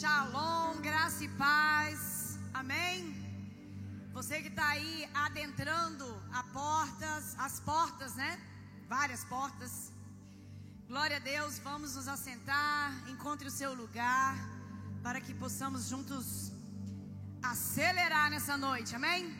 [0.00, 2.38] Shalom, graça e paz.
[2.54, 3.14] Amém.
[4.14, 8.40] Você que está aí adentrando a portas, as portas, né?
[8.88, 9.92] Várias portas.
[10.88, 11.58] Glória a Deus.
[11.58, 12.94] Vamos nos assentar.
[13.10, 14.38] Encontre o seu lugar
[15.02, 16.50] para que possamos juntos
[17.42, 18.96] acelerar nessa noite.
[18.96, 19.36] Amém.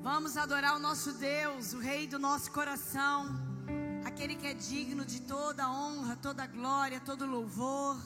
[0.00, 3.34] Vamos adorar o nosso Deus, o Rei do nosso coração,
[4.06, 7.98] aquele que é digno de toda honra, toda glória, todo louvor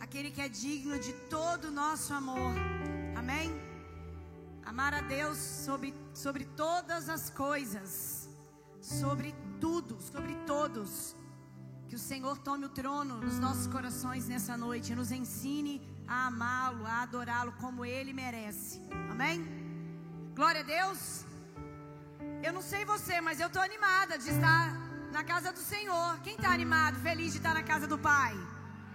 [0.00, 2.54] aquele que é digno de todo o nosso amor.
[3.16, 3.50] Amém?
[4.64, 8.28] Amar a Deus sobre, sobre todas as coisas,
[8.80, 11.16] sobre tudo, sobre todos.
[11.88, 16.26] Que o Senhor tome o trono nos nossos corações nessa noite e nos ensine a
[16.26, 18.80] amá-lo, a adorá-lo como ele merece.
[19.10, 19.46] Amém?
[20.34, 21.24] Glória a Deus.
[22.42, 24.72] Eu não sei você, mas eu estou animada de estar
[25.10, 26.20] na casa do Senhor.
[26.20, 28.34] Quem está animado, feliz de estar na casa do Pai?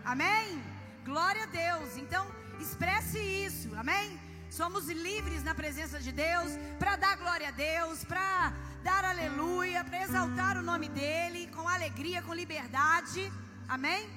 [0.06, 0.73] Amém?
[1.06, 1.98] Glória a Deus.
[1.98, 2.26] Então,
[2.60, 3.70] expresse isso.
[3.76, 4.20] Amém?
[4.50, 10.04] Somos livres na presença de Deus para dar glória a Deus, para dar aleluia, para
[10.04, 13.32] exaltar o nome dele com alegria, com liberdade.
[13.68, 14.08] Amém?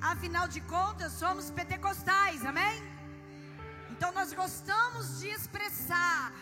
[0.00, 2.46] Afinal de contas, somos pentecostais.
[2.46, 2.76] Amém?
[3.90, 6.32] Então nós gostamos de expressar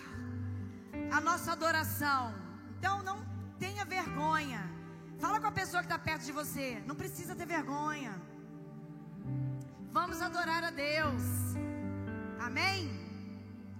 [1.10, 2.34] a nossa adoração.
[2.78, 3.18] Então não
[3.58, 4.62] tenha vergonha.
[5.18, 6.82] Fala com a pessoa que está perto de você.
[6.86, 8.12] Não precisa ter vergonha.
[9.92, 11.22] Vamos adorar a Deus.
[12.38, 12.88] Amém?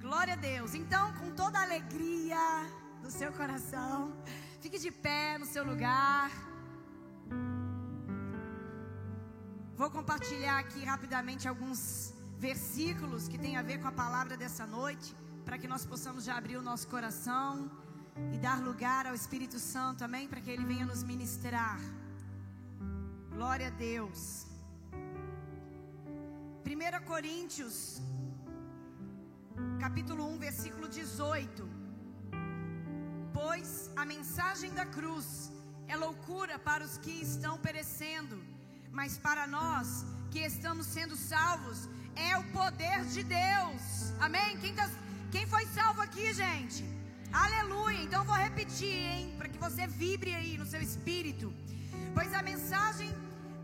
[0.00, 0.74] Glória a Deus.
[0.74, 2.66] Então, com toda a alegria
[3.00, 4.12] do seu coração,
[4.60, 6.32] fique de pé no seu lugar.
[9.76, 15.14] Vou compartilhar aqui rapidamente alguns versículos que tem a ver com a palavra dessa noite,
[15.44, 17.70] para que nós possamos já abrir o nosso coração
[18.34, 20.26] e dar lugar ao Espírito Santo, amém?
[20.26, 21.80] Para que ele venha nos ministrar.
[23.32, 24.49] Glória a Deus.
[26.64, 28.00] 1 Coríntios,
[29.80, 31.68] capítulo 1, versículo 18.
[33.32, 35.50] Pois a mensagem da cruz
[35.88, 38.36] é loucura para os que estão perecendo,
[38.92, 44.12] mas para nós que estamos sendo salvos é o poder de Deus.
[44.20, 44.58] Amém?
[44.58, 44.88] Quem, tá,
[45.32, 46.84] quem foi salvo aqui, gente?
[47.32, 48.02] Aleluia.
[48.02, 51.52] Então vou repetir, hein, para que você vibre aí no seu espírito.
[52.14, 53.10] Pois a mensagem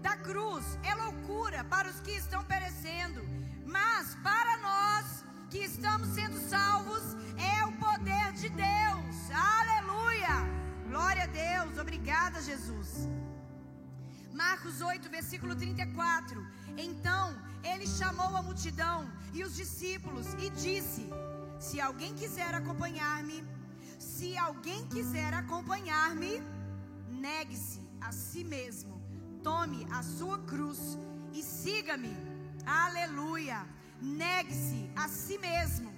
[0.07, 3.21] da cruz é loucura para os que estão perecendo,
[3.77, 5.05] mas para nós
[5.51, 7.03] que estamos sendo salvos
[7.53, 9.17] é o poder de Deus.
[9.61, 10.37] Aleluia!
[10.89, 11.77] Glória a Deus.
[11.85, 12.91] Obrigada, Jesus.
[14.33, 16.41] Marcos 8, versículo 34.
[16.77, 17.25] Então
[17.65, 18.99] ele chamou a multidão
[19.35, 21.05] e os discípulos e disse:
[21.59, 23.39] Se alguém quiser acompanhar-me,
[23.99, 26.35] se alguém quiser acompanhar-me,
[27.27, 28.96] negue-se a si mesmo
[29.47, 30.99] tome a sua cruz
[31.33, 32.13] e siga-me.
[32.67, 33.65] Aleluia.
[34.03, 35.95] Negue-se a si mesmo.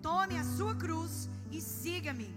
[0.00, 2.32] Tome a sua cruz e siga-me.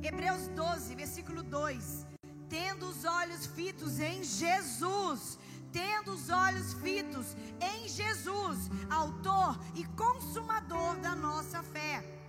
[0.00, 2.06] Hebreus 12, versículo 2.
[2.48, 5.40] Tendo os olhos fitos em Jesus,
[5.72, 12.21] tendo os olhos fitos em Jesus, autor e consumador da nossa fé.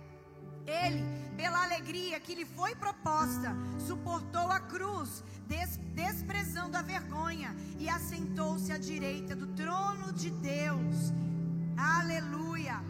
[0.66, 1.04] Ele,
[1.36, 8.72] pela alegria que lhe foi proposta, suportou a cruz, des desprezando a vergonha, e assentou-se
[8.72, 11.12] à direita do trono de Deus.
[11.76, 12.82] Aleluia.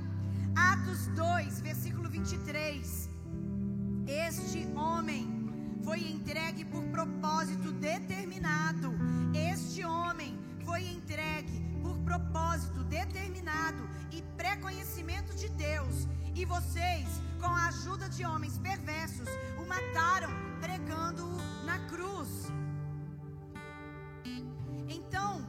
[0.55, 3.11] Atos 2, versículo 23.
[4.07, 5.27] Este homem
[5.83, 8.93] foi entregue por propósito determinado.
[9.35, 16.07] Este homem foi entregue por propósito determinado e pré-conhecimento de Deus.
[16.35, 17.07] E vocês,
[17.45, 19.29] com a ajuda de homens perversos,
[19.61, 20.31] o mataram
[20.63, 22.31] pregando-o na cruz.
[24.89, 25.47] Então,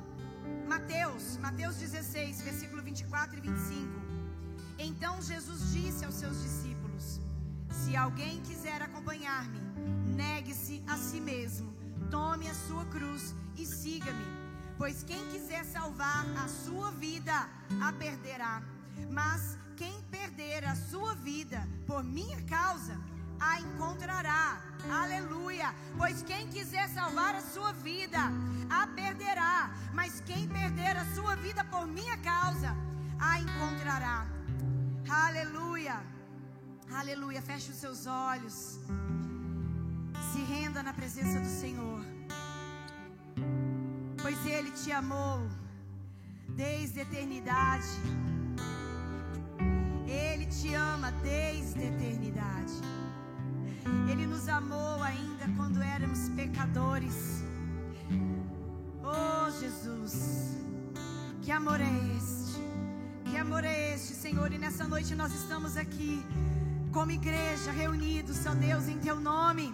[0.67, 4.05] Mateus, Mateus 16, versículo 24 e 25.
[4.77, 7.21] Então Jesus disse aos seus discípulos:
[7.69, 9.61] Se alguém quiser acompanhar-me,
[10.21, 11.73] negue-se a si mesmo,
[12.11, 14.27] tome a sua cruz e siga-me.
[14.77, 17.37] Pois quem quiser salvar a sua vida,
[17.81, 18.61] a perderá.
[19.09, 22.95] Mas quem perder a sua vida por minha causa,
[23.39, 24.61] a encontrará.
[25.01, 25.73] Aleluia.
[25.97, 28.19] Pois quem quiser salvar a sua vida,
[28.69, 29.71] a perderá.
[29.93, 32.75] Mas quem perder a sua vida por minha causa,
[33.19, 34.25] a encontrará.
[35.09, 36.01] Aleluia.
[36.91, 37.41] Aleluia.
[37.41, 38.79] Feche os seus olhos.
[40.31, 42.01] Se renda na presença do Senhor.
[44.21, 45.47] Pois Ele te amou
[46.49, 47.87] desde a eternidade.
[50.07, 52.73] Ele te ama desde a eternidade.
[54.09, 57.43] Ele nos amou ainda quando éramos pecadores.
[59.03, 60.57] Oh Jesus,
[61.41, 62.35] que amor é esse?
[63.95, 66.21] este, Senhor, e nessa noite nós estamos aqui
[66.91, 69.73] como igreja reunidos, ó Deus, em Teu nome,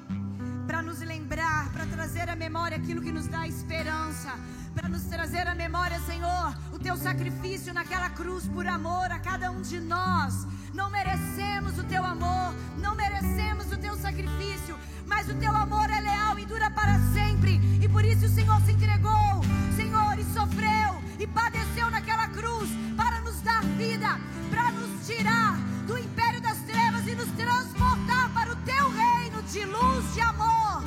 [0.67, 4.31] para nos lembrar, para trazer à memória aquilo que nos dá esperança,
[4.75, 9.61] para nos trazer à memória, Senhor, Teu sacrifício naquela cruz por amor a cada um
[9.61, 10.47] de nós.
[10.73, 15.99] Não merecemos o Teu amor, não merecemos o Teu sacrifício, mas o Teu amor é
[16.01, 19.41] leal e dura para sempre, e por isso o Senhor se entregou,
[19.75, 24.19] Senhor, e sofreu e padeceu naquela cruz para nos dar vida,
[24.49, 25.55] para nos tirar
[25.85, 30.83] do império das trevas e nos transportar para o teu reino de luz, de amor.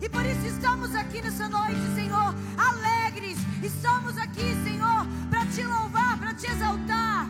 [0.00, 3.38] E por isso estamos aqui nessa noite, Senhor, alegres.
[3.62, 4.95] Estamos aqui, Senhor,
[5.56, 7.26] te louvar, para te exaltar,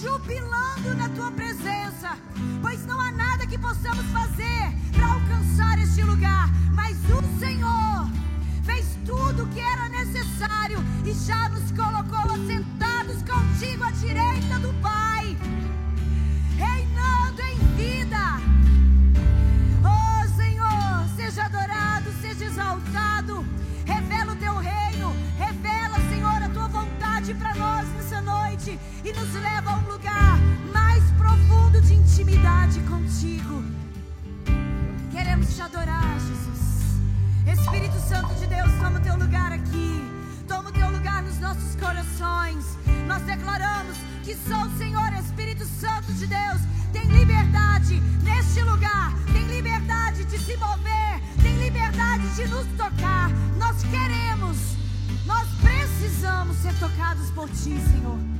[0.00, 2.16] jubilando na tua presença.
[2.62, 8.08] Pois não há nada que possamos fazer para alcançar este lugar, mas o Senhor
[8.62, 14.72] fez tudo o que era necessário e já nos colocou assentados contigo à direita do
[14.80, 15.36] Pai,
[29.06, 30.36] e nos leva a um lugar
[30.74, 33.62] mais profundo de intimidade contigo.
[35.12, 36.98] Queremos te adorar, Jesus.
[37.46, 40.02] Espírito Santo de Deus, toma o teu lugar aqui.
[40.48, 42.76] Toma o teu lugar nos nossos corações.
[43.06, 46.60] Nós declaramos que só o Senhor, Espírito Santo de Deus,
[46.92, 53.30] tem liberdade neste lugar, tem liberdade de se mover, tem liberdade de nos tocar.
[53.56, 54.56] Nós queremos,
[55.24, 58.35] nós precisamos ser tocados por Ti, Senhor.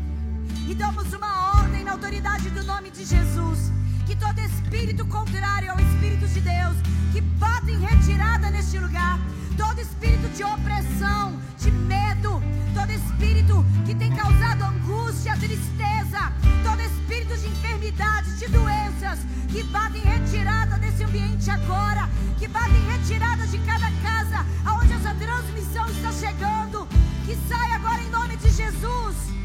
[0.68, 3.76] E damos uma ordem na autoridade do nome de Jesus
[4.06, 6.76] que todo espírito contrário ao Espírito de Deus,
[7.12, 9.18] que bata em retirada neste lugar,
[9.56, 12.40] todo espírito de opressão, de medo,
[12.72, 16.32] todo espírito que tem causado angústia, tristeza,
[16.62, 19.18] todo espírito de enfermidade, de doenças,
[19.48, 22.08] que bata em retirada desse ambiente agora,
[22.38, 26.86] que bata em retirada de cada casa aonde essa transmissão está chegando,
[27.26, 29.35] que sai agora em nome de Jesus.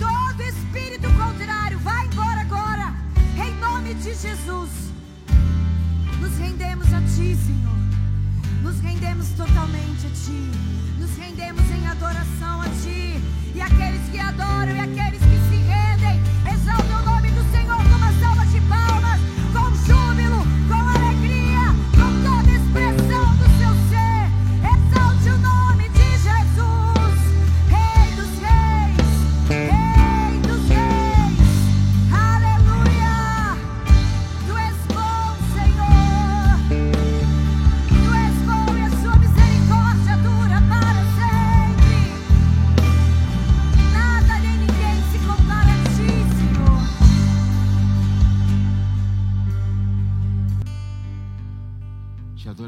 [0.00, 2.94] Todo espírito contrário, vai embora agora
[3.36, 4.70] em nome de Jesus,
[6.20, 7.80] nos rendemos a Ti, Senhor.
[8.62, 10.50] Nos rendemos totalmente a Ti.
[10.98, 13.20] Nos rendemos em adoração a Ti.
[13.54, 16.20] E aqueles que adoram e aqueles que se rendem,
[16.52, 17.19] exaltem o nome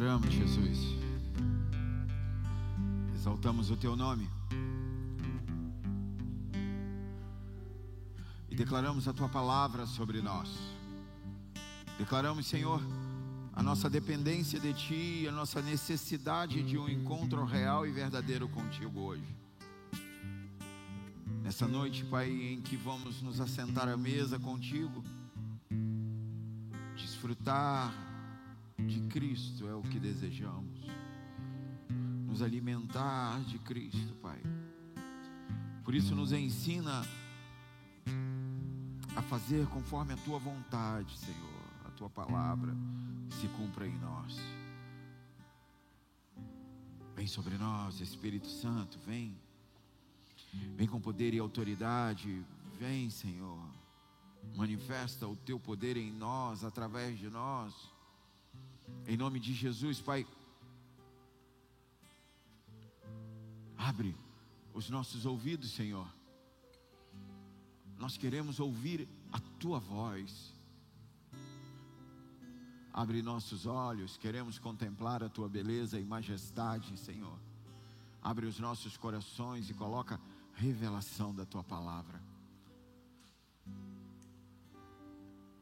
[0.03, 0.79] adoramos, Jesus.
[3.15, 4.29] Exaltamos o teu nome.
[8.51, 10.49] E declaramos a tua palavra sobre nós.
[11.99, 12.83] Declaramos, Senhor,
[13.53, 19.03] a nossa dependência de ti, a nossa necessidade de um encontro real e verdadeiro contigo
[19.03, 19.37] hoje.
[21.45, 25.05] Nessa noite, Pai, em que vamos nos assentar à mesa contigo,
[26.97, 28.12] desfrutar
[28.87, 30.81] de Cristo é o que desejamos.
[32.27, 34.41] Nos alimentar de Cristo, Pai.
[35.85, 37.03] Por isso, nos ensina
[39.15, 41.63] a fazer conforme a tua vontade, Senhor.
[41.85, 42.75] A tua palavra
[43.41, 44.39] se cumpra em nós.
[47.15, 49.37] Vem sobre nós, Espírito Santo, vem.
[50.77, 52.45] Vem com poder e autoridade.
[52.79, 53.69] Vem, Senhor.
[54.57, 57.92] Manifesta o teu poder em nós, através de nós.
[59.07, 60.27] Em nome de Jesus, Pai.
[63.77, 64.17] Abre
[64.73, 66.07] os nossos ouvidos, Senhor.
[67.99, 70.53] Nós queremos ouvir a tua voz.
[72.93, 77.39] Abre nossos olhos, queremos contemplar a tua beleza e majestade, Senhor.
[78.21, 80.21] Abre os nossos corações e coloca
[80.55, 82.32] revelação da tua palavra.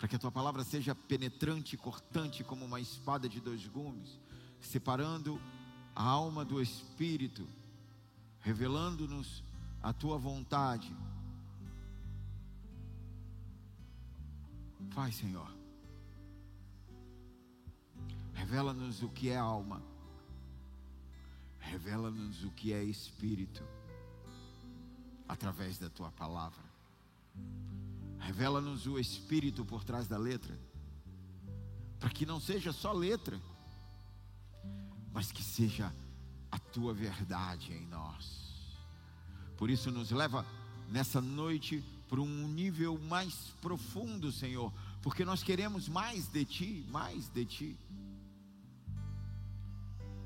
[0.01, 4.19] Para que a tua palavra seja penetrante e cortante como uma espada de dois gumes,
[4.59, 5.39] separando
[5.95, 7.47] a alma do espírito,
[8.41, 9.45] revelando-nos
[9.83, 10.97] a tua vontade.
[14.89, 15.55] Faz, Senhor.
[18.33, 19.83] Revela-nos o que é alma.
[21.59, 23.63] Revela-nos o que é espírito.
[25.29, 26.65] Através da tua palavra.
[28.21, 30.57] Revela-nos o Espírito por trás da letra,
[31.99, 33.41] para que não seja só letra,
[35.13, 35.93] mas que seja
[36.51, 38.77] a tua verdade em nós.
[39.57, 40.47] Por isso, nos leva
[40.89, 44.73] nessa noite para um nível mais profundo, Senhor,
[45.03, 47.79] porque nós queremos mais de Ti, mais de Ti,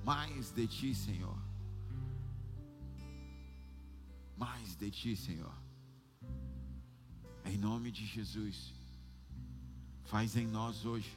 [0.05, 1.39] mais de Ti, Senhor,
[4.37, 5.64] mais de Ti, Senhor.
[7.45, 8.73] Em nome de Jesus,
[10.05, 11.17] faz em nós hoje.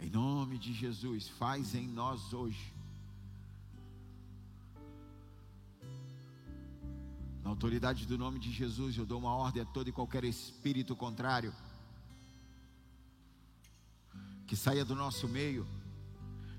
[0.00, 2.72] Em nome de Jesus, faz em nós hoje
[7.48, 10.94] Na autoridade do nome de Jesus, eu dou uma ordem a todo e qualquer espírito
[10.94, 11.50] contrário
[14.46, 15.66] que saia do nosso meio,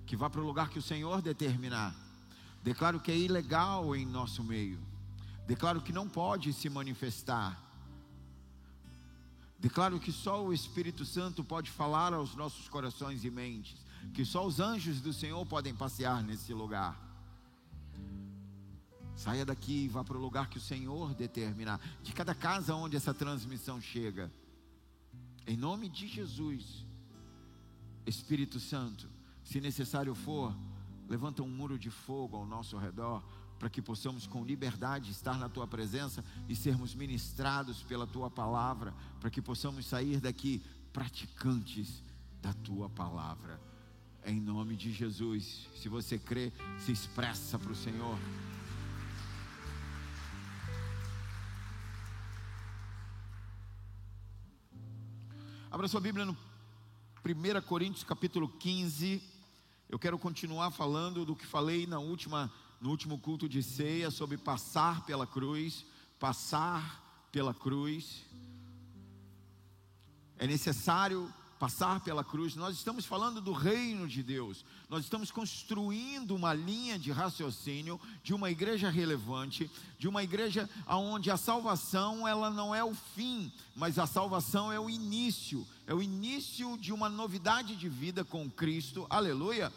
[0.07, 1.95] que vá para o lugar que o Senhor determinar.
[2.63, 4.79] Declaro que é ilegal em nosso meio.
[5.45, 7.68] Declaro que não pode se manifestar.
[9.59, 14.45] Declaro que só o Espírito Santo pode falar aos nossos corações e mentes, que só
[14.45, 16.97] os anjos do Senhor podem passear nesse lugar.
[19.15, 21.77] Saia daqui e vá para o lugar que o Senhor determinar.
[22.01, 24.31] De cada casa onde essa transmissão chega.
[25.45, 26.85] Em nome de Jesus.
[28.05, 29.09] Espírito Santo,
[29.43, 30.55] se necessário for,
[31.09, 33.21] levanta um muro de fogo ao nosso redor,
[33.59, 38.93] para que possamos com liberdade estar na tua presença e sermos ministrados pela tua palavra,
[39.19, 40.63] para que possamos sair daqui
[40.93, 42.01] praticantes
[42.41, 43.59] da tua palavra.
[44.25, 45.67] Em nome de Jesus.
[45.75, 48.17] Se você crê, se expressa para o Senhor.
[55.71, 56.35] Abra sua Bíblia no
[57.25, 59.21] 1 Coríntios capítulo 15.
[59.89, 64.37] Eu quero continuar falando do que falei na última, no último culto de ceia sobre
[64.37, 65.85] passar pela cruz,
[66.19, 68.23] passar pela cruz.
[70.37, 76.33] É necessário passar pela cruz, nós estamos falando do reino de Deus, nós estamos construindo
[76.33, 82.49] uma linha de raciocínio de uma igreja relevante, de uma igreja onde a salvação ela
[82.49, 87.09] não é o fim, mas a salvação é o início, é o início de uma
[87.09, 89.69] novidade de vida com Cristo, aleluia.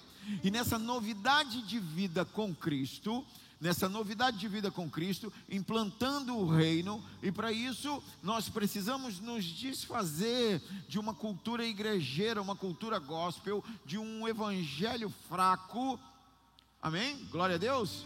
[0.42, 3.24] E nessa novidade de vida com Cristo,
[3.60, 9.44] nessa novidade de vida com Cristo, implantando o reino, e para isso nós precisamos nos
[9.44, 15.98] desfazer de uma cultura igrejeira, uma cultura gospel, de um evangelho fraco.
[16.80, 17.16] Amém?
[17.30, 18.04] Glória a Deus.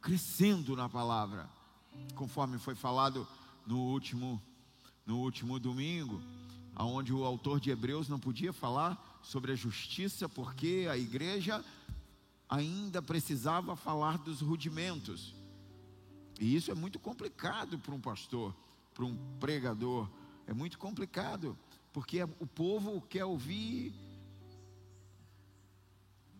[0.00, 1.48] Crescendo na palavra,
[2.16, 3.26] conforme foi falado
[3.64, 4.42] no último
[5.06, 6.20] no último domingo,
[6.76, 11.64] aonde o autor de Hebreus não podia falar sobre a justiça porque a igreja
[12.48, 15.34] ainda precisava falar dos rudimentos.
[16.40, 18.54] E isso é muito complicado para um pastor,
[18.94, 20.08] para um pregador.
[20.46, 21.58] É muito complicado,
[21.92, 23.92] porque o povo quer ouvir.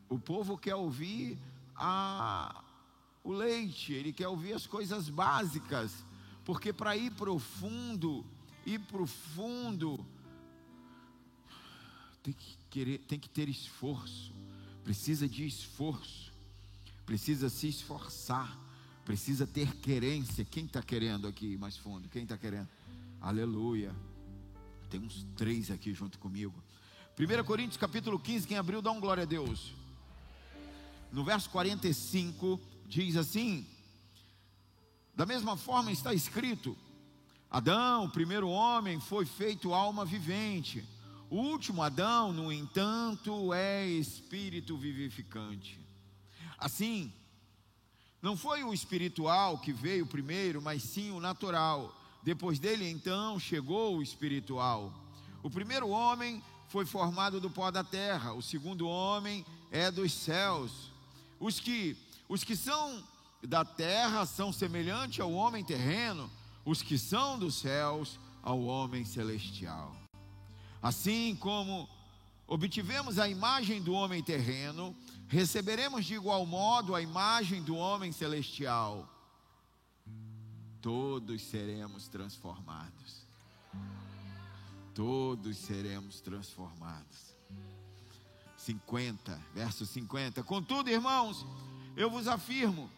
[0.08, 1.38] O povo quer ouvir
[1.76, 2.64] a,
[3.23, 6.04] o leite, ele quer ouvir as coisas básicas,
[6.44, 8.25] porque para ir profundo,
[8.64, 10.04] ir profundo,
[12.23, 14.32] tem que, querer, tem que ter esforço
[14.88, 16.32] precisa de esforço,
[17.04, 18.58] precisa se esforçar,
[19.04, 20.46] precisa ter querência.
[20.46, 22.08] Quem está querendo aqui mais fundo?
[22.08, 22.66] Quem está querendo?
[23.20, 23.94] Aleluia.
[24.88, 26.54] Tem uns três aqui junto comigo.
[27.18, 29.75] 1 Coríntios capítulo 15, quem abriu, dá um glória a Deus.
[31.12, 33.66] No verso 45, diz assim:
[35.14, 36.75] Da mesma forma está escrito:
[37.50, 40.82] Adão, o primeiro homem, foi feito alma vivente.
[41.30, 45.78] O último Adão, no entanto, é espírito vivificante.
[46.56, 47.12] Assim,
[48.23, 51.94] não foi o espiritual que veio primeiro, mas sim o natural.
[52.23, 54.92] Depois dele, então, chegou o espiritual.
[55.42, 60.90] O primeiro homem foi formado do pó da terra, o segundo homem é dos céus.
[61.38, 61.97] Os que,
[62.28, 63.02] os que são
[63.42, 66.30] da terra são semelhantes ao homem terreno,
[66.64, 69.97] os que são dos céus ao homem celestial.
[70.82, 71.88] Assim como
[72.47, 74.97] obtivemos a imagem do homem terreno,
[75.28, 79.08] receberemos de igual modo a imagem do homem celestial.
[80.80, 83.26] Todos seremos transformados.
[84.94, 87.37] Todos seremos transformados.
[88.56, 90.42] 50, verso 50.
[90.42, 91.47] Contudo, irmãos,
[91.97, 92.90] eu vos afirmo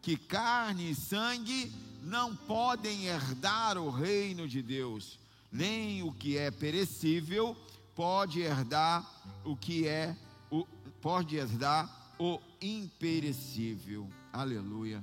[0.00, 1.72] que carne e sangue
[2.02, 5.18] não podem herdar o reino de Deus
[5.54, 7.56] nem o que é perecível
[7.94, 9.08] pode herdar
[9.44, 10.16] o que é
[10.50, 10.66] o
[11.00, 14.10] pode herdar o imperecível.
[14.32, 15.02] Aleluia.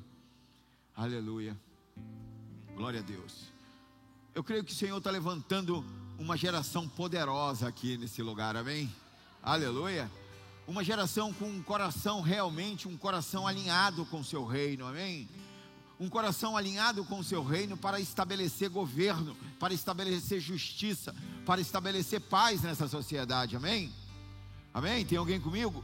[0.93, 1.58] Aleluia.
[2.75, 3.46] Glória a Deus.
[4.36, 5.86] Eu creio que o Senhor está levantando
[6.20, 8.93] uma geração poderosa aqui nesse lugar, amém?
[9.41, 10.12] Aleluia.
[10.67, 15.29] Uma geração com um coração realmente, um coração alinhado com o seu reino, amém?
[16.01, 21.15] Um coração alinhado com o seu reino para estabelecer governo, para estabelecer justiça,
[21.46, 23.93] para estabelecer paz nessa sociedade, amém?
[24.74, 25.05] Amém?
[25.05, 25.84] Tem alguém comigo?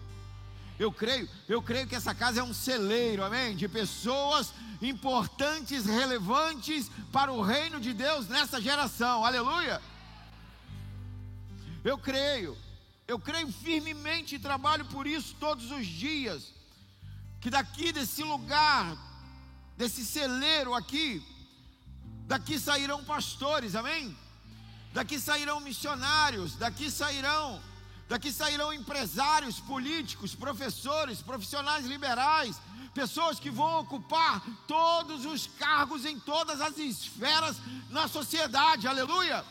[0.80, 3.56] Eu creio, eu creio que essa casa é um celeiro, amém?
[3.56, 9.80] De pessoas importantes, relevantes para o reino de Deus nessa geração, aleluia.
[11.84, 12.58] Eu creio,
[13.08, 16.52] eu creio firmemente e trabalho por isso todos os dias.
[17.40, 18.98] Que daqui desse lugar,
[19.78, 21.24] desse celeiro aqui,
[22.26, 24.18] daqui sairão pastores, amém?
[24.94, 27.62] Daqui sairão missionários, daqui sairão
[28.08, 32.56] Daqui sairão empresários, políticos, professores, profissionais liberais,
[32.94, 37.58] pessoas que vão ocupar todos os cargos em todas as esferas
[37.90, 39.44] na sociedade, aleluia.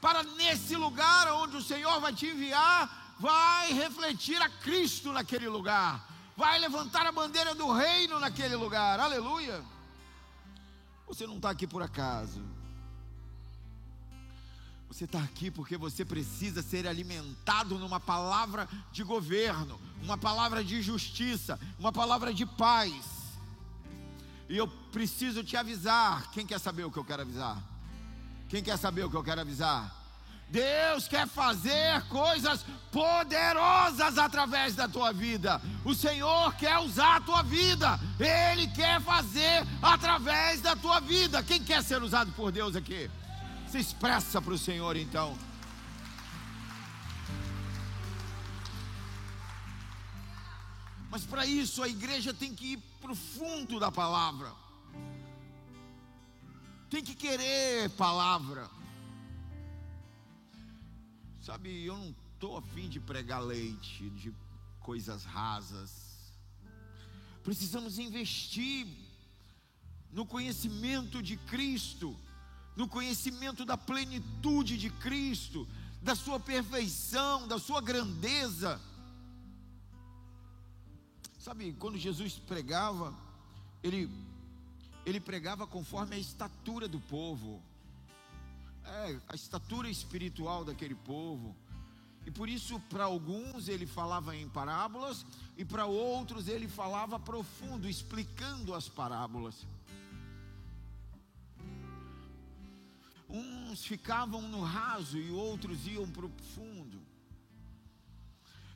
[0.00, 6.04] Para nesse lugar onde o Senhor vai te enviar, vai refletir a Cristo naquele lugar,
[6.36, 9.64] vai levantar a bandeira do reino naquele lugar, aleluia.
[11.06, 12.42] Você não está aqui por acaso.
[14.88, 20.80] Você está aqui porque você precisa ser alimentado numa palavra de governo, uma palavra de
[20.82, 22.92] justiça, uma palavra de paz.
[24.48, 26.30] E eu preciso te avisar.
[26.30, 27.62] Quem quer saber o que eu quero avisar?
[28.48, 30.05] Quem quer saber o que eu quero avisar?
[30.48, 35.60] Deus quer fazer coisas poderosas através da tua vida.
[35.84, 37.98] O Senhor quer usar a tua vida.
[38.18, 41.42] Ele quer fazer através da tua vida.
[41.42, 43.10] Quem quer ser usado por Deus aqui?
[43.68, 45.36] Se expressa para o Senhor então.
[51.10, 54.52] Mas para isso a igreja tem que ir para o fundo da palavra.
[56.88, 58.68] Tem que querer palavra.
[61.46, 64.34] Sabe, eu não estou afim de pregar leite, de
[64.80, 66.34] coisas rasas.
[67.44, 68.86] Precisamos investir
[70.10, 72.16] no conhecimento de Cristo
[72.76, 75.66] no conhecimento da plenitude de Cristo,
[76.02, 78.78] da sua perfeição, da sua grandeza.
[81.38, 83.14] Sabe, quando Jesus pregava,
[83.82, 84.10] ele,
[85.06, 87.62] ele pregava conforme a estatura do povo,
[88.86, 91.54] é, a estatura espiritual daquele povo.
[92.24, 95.24] E por isso, para alguns ele falava em parábolas,
[95.56, 99.66] e para outros ele falava profundo, explicando as parábolas.
[103.28, 107.00] Uns ficavam no raso e outros iam para o fundo.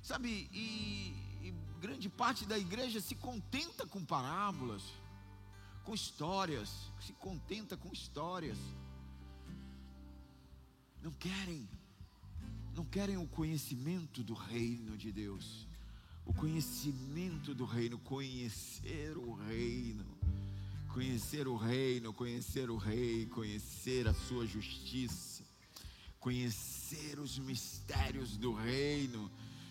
[0.02, 4.82] Sabe, e, e grande parte da igreja se contenta com parábolas,
[5.84, 6.68] com histórias,
[7.00, 8.58] se contenta com histórias.
[11.02, 11.68] Não querem,
[12.74, 15.66] não querem o conhecimento do reino de Deus,
[16.24, 20.20] o conhecimento do reino, conhecer o reino
[20.92, 25.44] Conhecer o reino, conhecer o rei, conhecer a sua justiça,
[26.18, 29.30] conhecer os mistérios do reino,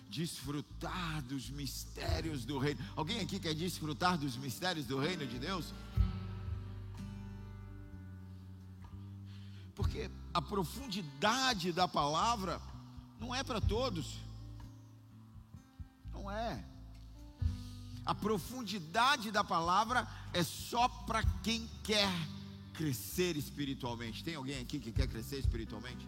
[0.09, 2.79] desfrutar dos mistérios do reino.
[2.95, 5.73] Alguém aqui quer desfrutar dos mistérios do reino de Deus?
[9.75, 12.61] Porque a profundidade da palavra
[13.19, 14.17] não é para todos.
[16.13, 16.63] Não é.
[18.05, 22.09] A profundidade da palavra é só para quem quer
[22.73, 24.23] crescer espiritualmente.
[24.23, 26.07] Tem alguém aqui que quer crescer espiritualmente?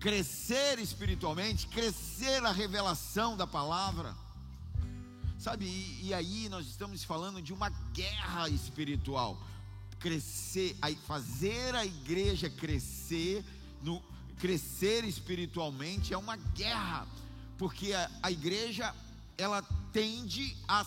[0.00, 4.14] Crescer espiritualmente, crescer a revelação da palavra.
[5.38, 9.40] Sabe, e, e aí nós estamos falando de uma guerra espiritual.
[10.02, 13.44] Crescer, fazer a igreja crescer,
[13.80, 14.02] no,
[14.38, 17.06] crescer espiritualmente é uma guerra,
[17.56, 18.92] porque a, a igreja
[19.38, 19.62] ela
[19.92, 20.84] tende a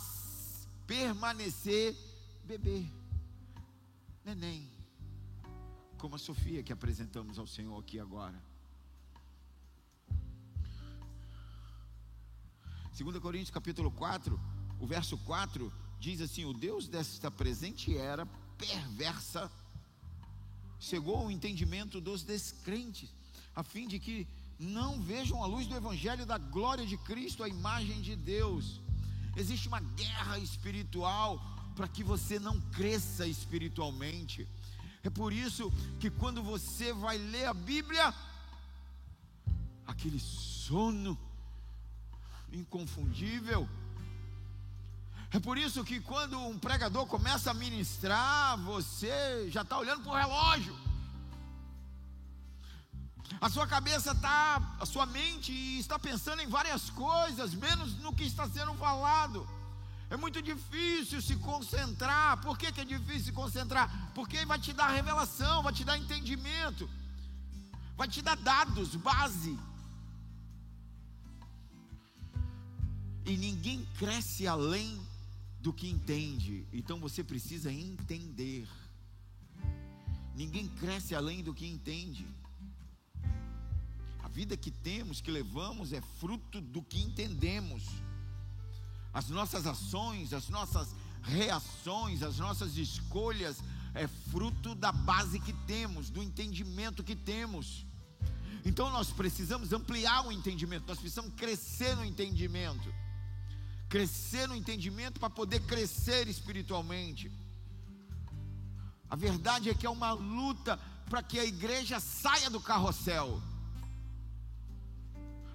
[0.86, 1.96] permanecer
[2.44, 2.86] bebê,
[4.26, 4.70] neném,
[5.98, 8.44] como a Sofia que apresentamos ao Senhor aqui agora.
[12.98, 14.40] 2 Coríntios capítulo 4,
[14.80, 19.52] o verso 4 diz assim: O Deus desta presente era perversa,
[20.80, 23.10] chegou o entendimento dos descrentes,
[23.56, 24.28] a fim de que
[24.60, 28.80] não vejam a luz do Evangelho da glória de Cristo, a imagem de Deus.
[29.36, 31.42] Existe uma guerra espiritual
[31.76, 34.48] para que você não cresça espiritualmente.
[35.04, 38.14] É por isso que quando você vai ler a Bíblia,
[39.86, 41.18] aquele sono
[42.52, 43.68] inconfundível.
[45.36, 50.14] É por isso que quando um pregador começa a ministrar, você já está olhando para
[50.14, 50.74] o relógio.
[53.42, 58.24] A sua cabeça está, a sua mente está pensando em várias coisas, menos no que
[58.24, 59.46] está sendo falado.
[60.10, 62.40] É muito difícil se concentrar.
[62.40, 64.14] Por que, que é difícil se concentrar?
[64.16, 66.90] Porque vai te dar revelação, vai te dar entendimento,
[67.98, 69.60] vai te dar dados, base.
[73.26, 75.06] E ninguém cresce além
[75.66, 76.64] do que entende.
[76.72, 78.68] Então você precisa entender.
[80.36, 82.28] Ninguém cresce além do que entende.
[84.24, 87.84] A vida que temos, que levamos, é fruto do que entendemos.
[89.12, 93.58] As nossas ações, as nossas reações, as nossas escolhas
[93.96, 97.88] é fruto da base que temos, do entendimento que temos.
[98.64, 102.94] Então nós precisamos ampliar o entendimento, nós precisamos crescer no entendimento.
[103.96, 107.32] Crescer no entendimento para poder crescer espiritualmente.
[109.10, 110.78] A verdade é que é uma luta
[111.10, 113.42] para que a igreja saia do carrossel.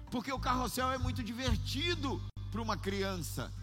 [0.09, 3.53] Porque o carrossel é muito divertido para uma criança.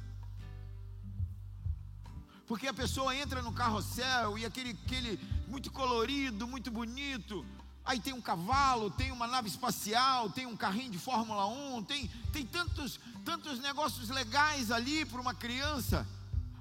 [2.46, 7.44] Porque a pessoa entra no carrossel e aquele, aquele muito colorido, muito bonito.
[7.88, 12.06] Aí tem um cavalo, tem uma nave espacial, tem um carrinho de Fórmula 1, tem,
[12.34, 16.06] tem tantos, tantos negócios legais ali para uma criança.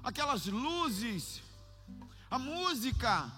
[0.02, 1.42] Aquelas luzes,
[2.30, 3.30] a música.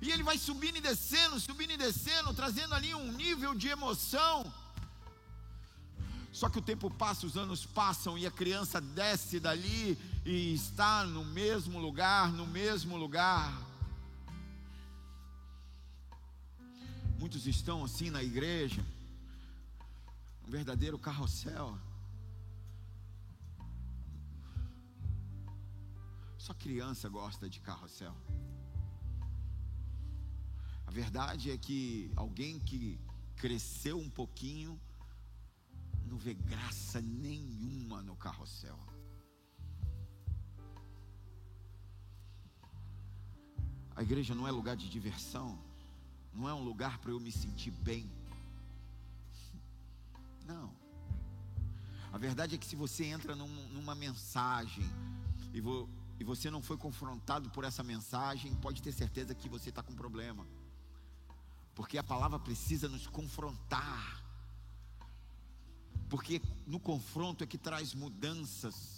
[0.00, 4.50] E ele vai subindo e descendo, subindo e descendo, trazendo ali um nível de emoção.
[6.32, 11.04] Só que o tempo passa, os anos passam e a criança desce dali e está
[11.04, 13.67] no mesmo lugar, no mesmo lugar.
[17.18, 18.80] Muitos estão assim na igreja,
[20.46, 21.76] um verdadeiro carrossel.
[26.38, 28.14] Só criança gosta de carrossel.
[30.86, 33.00] A verdade é que alguém que
[33.34, 34.80] cresceu um pouquinho
[36.06, 38.78] não vê graça nenhuma no carrossel.
[43.96, 45.58] A igreja não é lugar de diversão,
[46.38, 48.10] não é um lugar para eu me sentir bem.
[50.46, 50.72] Não.
[52.12, 54.84] A verdade é que se você entra num, numa mensagem
[55.52, 59.68] e, vo, e você não foi confrontado por essa mensagem, pode ter certeza que você
[59.68, 60.46] está com problema.
[61.74, 64.26] Porque a palavra precisa nos confrontar
[66.08, 68.97] porque no confronto é que traz mudanças.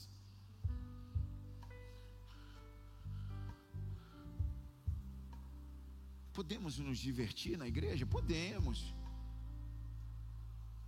[6.32, 8.06] Podemos nos divertir na igreja?
[8.06, 8.94] Podemos.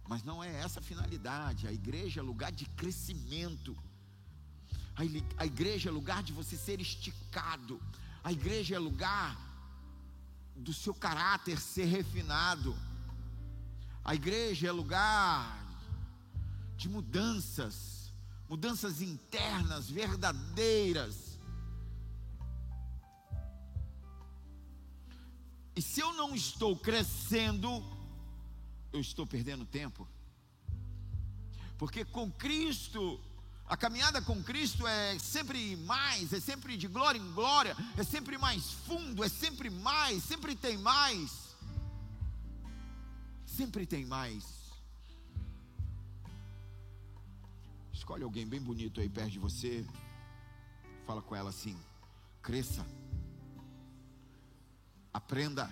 [0.08, 1.66] Mas não é essa a finalidade.
[1.66, 3.76] A igreja é lugar de crescimento.
[5.36, 7.80] A igreja é lugar de você ser esticado.
[8.22, 9.36] A igreja é lugar
[10.54, 12.76] do seu caráter ser refinado.
[14.04, 15.58] A igreja é lugar
[16.76, 18.12] de mudanças,
[18.48, 21.31] mudanças internas, verdadeiras.
[25.74, 27.82] E se eu não estou crescendo,
[28.92, 30.06] eu estou perdendo tempo.
[31.78, 33.18] Porque com Cristo,
[33.66, 38.36] a caminhada com Cristo é sempre mais, é sempre de glória em glória, é sempre
[38.36, 41.56] mais fundo, é sempre mais, sempre tem mais.
[43.46, 44.44] Sempre tem mais.
[47.92, 49.86] Escolhe alguém bem bonito aí perto de você.
[51.06, 51.76] Fala com ela assim:
[52.42, 52.86] cresça,
[55.12, 55.70] aprenda,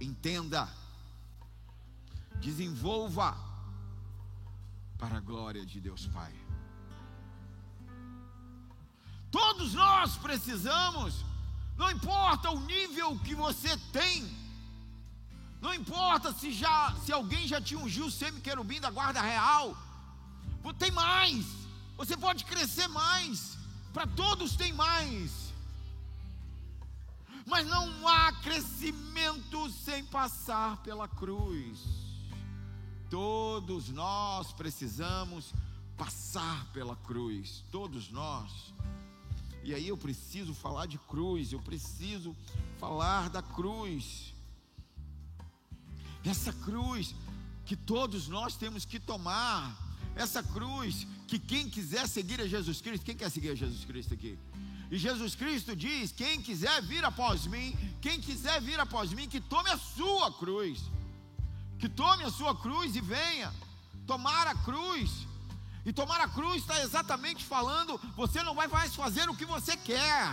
[0.00, 0.68] entenda,
[2.40, 3.36] desenvolva
[4.98, 6.32] para a glória de Deus Pai.
[9.30, 11.24] Todos nós precisamos,
[11.76, 14.32] não importa o nível que você tem,
[15.60, 19.76] não importa se já se alguém já te ungiu semi-querubim da guarda real,
[20.78, 21.44] tem mais.
[21.96, 23.56] Você pode crescer mais.
[23.92, 25.43] Para todos tem mais.
[27.46, 31.78] Mas não há crescimento sem passar pela cruz.
[33.10, 35.52] Todos nós precisamos
[35.96, 37.64] passar pela cruz.
[37.70, 38.72] Todos nós.
[39.62, 42.36] E aí eu preciso falar de cruz, eu preciso
[42.78, 44.34] falar da cruz.
[46.24, 47.14] Essa cruz
[47.64, 49.74] que todos nós temos que tomar
[50.14, 54.14] essa cruz que quem quiser seguir a Jesus Cristo, quem quer seguir a Jesus Cristo
[54.14, 54.38] aqui?
[54.94, 59.40] E Jesus Cristo diz: quem quiser vir após mim, quem quiser vir após mim, que
[59.40, 60.78] tome a sua cruz,
[61.80, 63.52] que tome a sua cruz e venha
[64.06, 65.10] tomar a cruz.
[65.84, 69.76] E tomar a cruz está exatamente falando: você não vai mais fazer o que você
[69.76, 70.32] quer.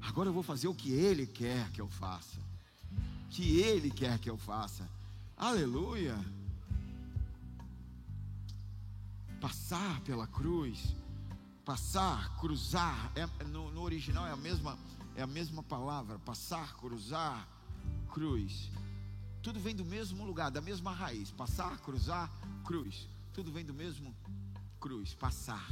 [0.00, 2.38] Agora eu vou fazer o que Ele quer que eu faça.
[3.30, 4.88] que Ele quer que eu faça.
[5.36, 6.16] Aleluia.
[9.40, 10.94] Passar pela cruz,
[11.64, 14.78] passar, cruzar, é, no, no original é a mesma
[15.16, 17.46] é a mesma palavra, passar, cruzar,
[18.12, 18.70] cruz.
[19.42, 21.30] Tudo vem do mesmo lugar, da mesma raiz.
[21.30, 22.30] Passar, cruzar,
[22.64, 23.08] cruz.
[23.32, 24.14] Tudo vem do mesmo
[24.78, 25.70] cruz, passar.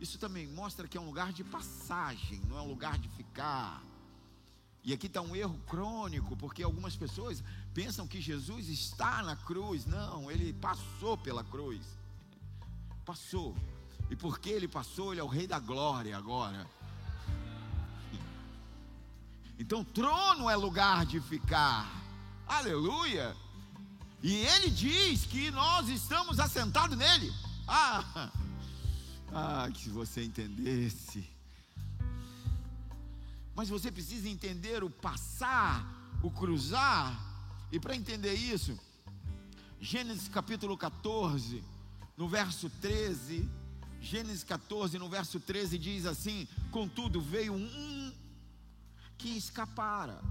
[0.00, 3.82] Isso também mostra que é um lugar de passagem, não é um lugar de ficar.
[4.84, 7.42] E aqui está um erro crônico, porque algumas pessoas
[7.74, 9.84] pensam que Jesus está na cruz.
[9.84, 11.84] Não, ele passou pela cruz.
[13.04, 13.56] Passou.
[14.10, 16.66] E porque ele passou, ele é o Rei da Glória agora.
[19.58, 21.90] Então, trono é lugar de ficar.
[22.46, 23.34] Aleluia.
[24.22, 27.32] E ele diz que nós estamos assentados nele.
[27.66, 28.30] Ah,
[29.32, 31.28] ah, que você entendesse.
[33.54, 35.84] Mas você precisa entender o passar,
[36.22, 37.18] o cruzar.
[37.72, 38.78] E para entender isso,
[39.80, 41.64] Gênesis capítulo 14,
[42.16, 43.48] no verso 13.
[44.06, 48.12] Gênesis 14, no verso 13, diz assim: Contudo, veio um
[49.18, 50.22] que escapara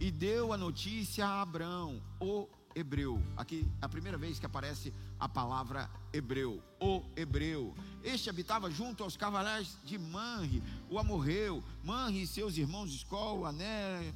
[0.00, 3.20] e deu a notícia a Abraão, o hebreu.
[3.36, 7.74] Aqui é a primeira vez que aparece a palavra hebreu, o hebreu.
[8.04, 11.62] Este habitava junto aos cavaleiros de Manre, o amorreu.
[11.82, 14.14] Manre e seus irmãos Escol, Ané,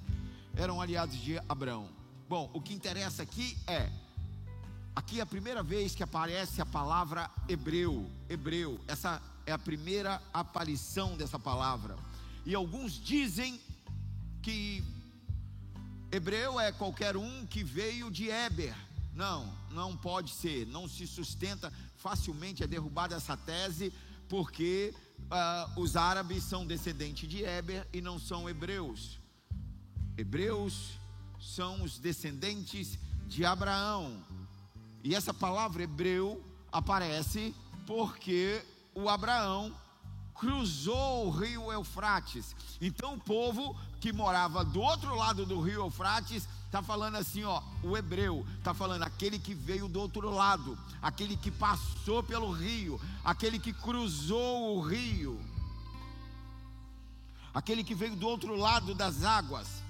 [0.55, 1.91] eram aliados de Abraão.
[2.29, 3.91] Bom, o que interessa aqui é
[4.99, 8.81] aqui é a primeira vez que aparece a palavra hebreu, hebreu.
[8.89, 11.97] Essa é a primeira aparição dessa palavra.
[12.45, 13.61] E alguns dizem
[14.43, 14.83] que
[16.11, 18.75] Hebreu é qualquer um que veio de Eber.
[19.15, 23.93] Não, não pode ser, não se sustenta facilmente, é derrubada essa tese,
[24.29, 29.21] porque uh, os árabes são descendentes de Eber e não são hebreus.
[30.17, 30.99] Hebreus
[31.41, 34.25] são os descendentes de Abraão.
[35.03, 37.55] E essa palavra hebreu aparece
[37.87, 39.75] porque o Abraão
[40.35, 42.55] cruzou o rio Eufrates.
[42.81, 47.63] Então o povo que morava do outro lado do rio Eufrates está falando assim, ó,
[47.83, 53.01] o hebreu está falando aquele que veio do outro lado, aquele que passou pelo rio,
[53.25, 55.41] aquele que cruzou o rio,
[57.53, 59.83] aquele que veio do outro lado das águas,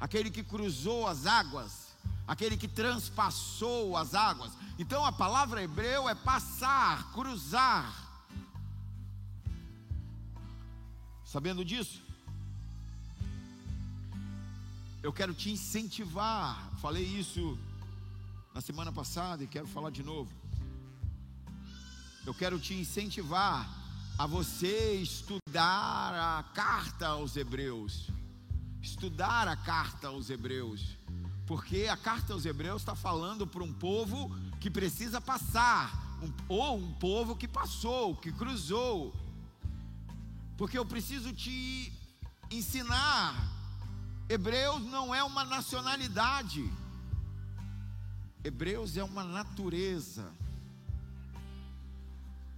[0.00, 1.83] aquele que cruzou as águas,
[2.26, 4.52] aquele que transpassou as águas.
[4.78, 8.02] Então a palavra hebreu é passar, cruzar.
[11.24, 12.02] Sabendo disso,
[15.02, 16.70] eu quero te incentivar.
[16.80, 17.58] Falei isso
[18.54, 20.30] na semana passada e quero falar de novo.
[22.24, 23.68] Eu quero te incentivar
[24.16, 28.08] a você estudar a carta aos Hebreus.
[28.80, 30.96] Estudar a carta aos Hebreus.
[31.46, 34.30] Porque a carta aos Hebreus está falando para um povo
[34.60, 39.14] que precisa passar, um, ou um povo que passou, que cruzou,
[40.56, 41.92] porque eu preciso te
[42.50, 43.52] ensinar.
[44.28, 46.72] Hebreus não é uma nacionalidade,
[48.42, 50.32] Hebreus é uma natureza.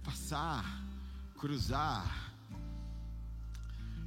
[0.03, 0.81] Passar,
[1.37, 2.33] cruzar.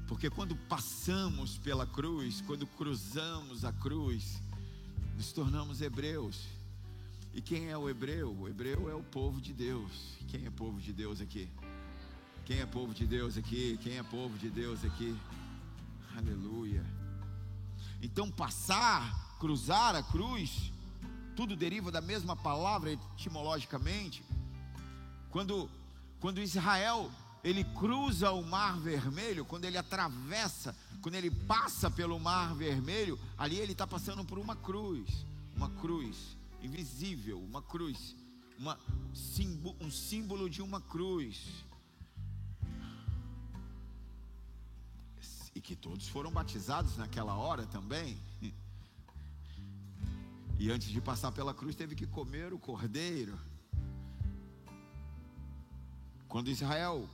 [0.07, 4.43] Porque quando passamos pela cruz, quando cruzamos a cruz,
[5.21, 6.47] nos tornamos hebreus.
[7.35, 8.35] E quem é o hebreu?
[8.41, 10.17] O hebreu é o povo de Deus.
[10.29, 11.47] Quem é povo de Deus aqui?
[12.47, 13.79] Quem é povo de Deus aqui?
[13.83, 15.15] Quem é povo de Deus aqui?
[16.17, 16.83] Aleluia.
[18.01, 20.73] Então, passar, cruzar a cruz,
[21.37, 24.25] tudo deriva da mesma palavra etimologicamente.
[25.31, 25.69] Quando,
[26.19, 27.13] quando Israel
[27.45, 33.57] ele cruza o Mar Vermelho, quando ele atravessa, quando ele passa pelo Mar Vermelho, ali
[33.57, 35.25] ele está passando por uma cruz,
[35.57, 38.15] uma cruz invisível, uma cruz,
[38.59, 38.79] uma,
[39.81, 41.65] um símbolo de uma cruz.
[45.53, 48.19] e que todos foram batizados naquela hora também.
[50.59, 53.39] E antes de passar pela cruz, teve que comer o cordeiro.
[56.29, 57.09] Quando Israel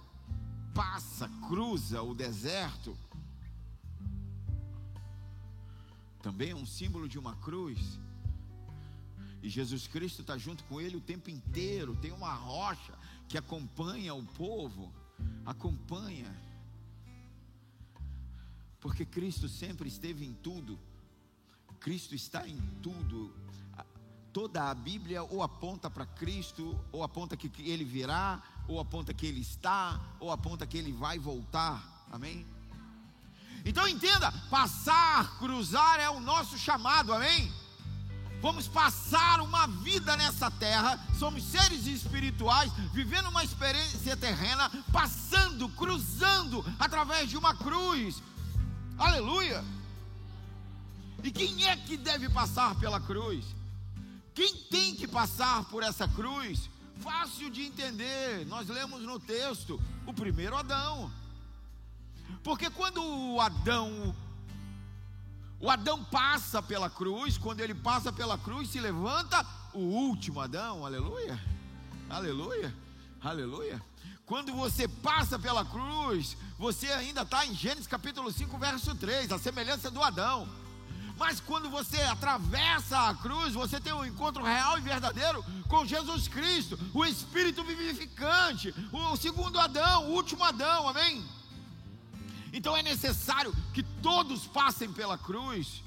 [0.75, 2.97] passa, cruza o deserto,
[6.27, 8.01] também é um símbolo de uma cruz.
[9.41, 11.95] E Jesus Cristo está junto com ele o tempo inteiro.
[11.95, 12.95] Tem uma rocha
[13.29, 14.93] que acompanha o povo,
[15.45, 16.35] acompanha.
[18.81, 20.77] Porque Cristo sempre esteve em tudo.
[21.79, 23.33] Cristo está em tudo.
[24.33, 29.27] Toda a Bíblia ou aponta para Cristo, ou aponta que ele virá, ou aponta que
[29.27, 32.05] ele está, ou aponta que ele vai voltar.
[32.11, 32.45] Amém?
[33.67, 37.53] Então entenda: passar, cruzar é o nosso chamado, amém?
[38.47, 46.65] vamos passar uma vida nessa terra, somos seres espirituais, vivendo uma experiência terrena, passando, cruzando
[46.79, 48.23] através de uma cruz.
[48.97, 49.65] Aleluia!
[51.25, 53.45] E quem é que deve passar pela cruz?
[54.33, 56.71] Quem tem que passar por essa cruz?
[57.01, 61.11] Fácil de entender, nós lemos no texto, o primeiro Adão.
[62.43, 64.15] Porque quando o Adão
[65.59, 70.85] o Adão passa pela cruz, quando ele passa pela cruz, se levanta o último Adão,
[70.85, 71.43] aleluia,
[72.11, 72.75] aleluia,
[73.23, 73.83] aleluia.
[74.27, 79.39] Quando você passa pela cruz, você ainda está em Gênesis capítulo 5, verso 3, a
[79.39, 80.47] semelhança do Adão.
[81.17, 86.29] Mas quando você atravessa a cruz, você tem um encontro real e verdadeiro com Jesus
[86.29, 91.25] Cristo, o Espírito vivificante, o segundo Adão, o último Adão, amém?
[92.57, 95.83] Então é necessário que todos passem pela cruz,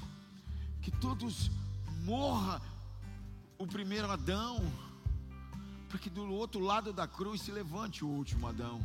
[0.80, 1.50] que todos
[2.04, 2.62] morra
[3.58, 4.72] o primeiro Adão,
[5.88, 8.80] para que do outro lado da cruz se levante o último Adão.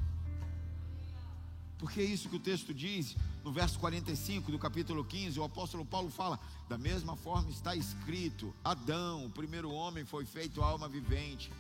[1.77, 5.85] Porque é isso que o texto diz no verso 45 do capítulo 15, o apóstolo
[5.85, 11.53] Paulo fala: da mesma forma está escrito: Adão, o primeiro homem, foi feito alma vivente.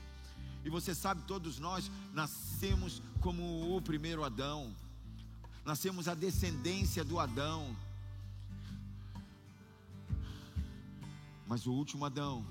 [0.63, 4.73] E você sabe, todos nós nascemos como o primeiro Adão
[5.65, 7.75] nós temos a descendência do Adão.
[11.47, 12.45] Mas o último Adão,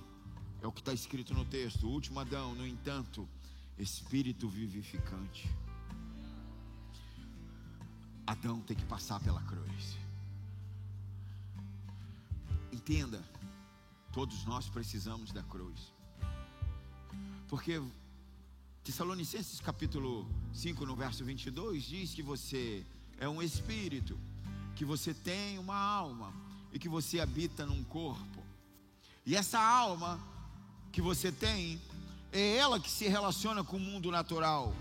[0.61, 3.29] é o que está escrito no texto: o último Adão, no entanto,
[3.79, 5.49] espírito vivificante.
[8.27, 9.97] Adão tem que passar pela cruz.
[12.73, 13.23] Entenda,
[14.13, 15.93] todos nós precisamos da cruz.
[17.49, 17.81] Porque
[18.83, 22.85] Tessalonicenses capítulo 5, no verso 22, diz que você
[23.19, 24.19] é um espírito,
[24.75, 26.33] que você tem uma alma
[26.73, 28.43] e que você habita num corpo.
[29.25, 30.21] E essa alma
[30.93, 31.81] que você tem,
[32.33, 34.75] é ela que se relaciona com o mundo natural.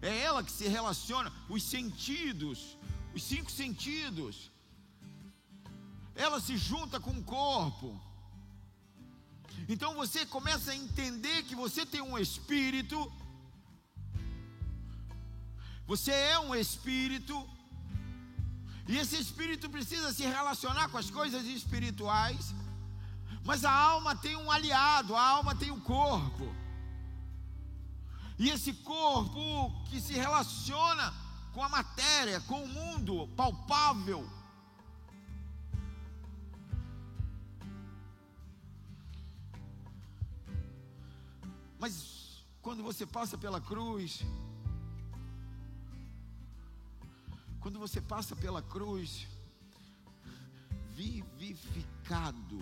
[0.00, 2.76] É ela que se relaciona os sentidos,
[3.14, 4.50] os cinco sentidos.
[6.14, 8.00] Ela se junta com o corpo.
[9.68, 13.12] Então você começa a entender que você tem um espírito
[15.88, 17.34] você é um espírito,
[18.86, 22.54] e esse espírito precisa se relacionar com as coisas espirituais,
[23.42, 26.54] mas a alma tem um aliado, a alma tem um corpo.
[28.38, 31.06] E esse corpo que se relaciona
[31.54, 34.28] com a matéria, com o mundo palpável.
[41.78, 44.22] Mas quando você passa pela cruz,
[47.60, 49.26] Quando você passa pela cruz,
[50.94, 52.60] vivificado,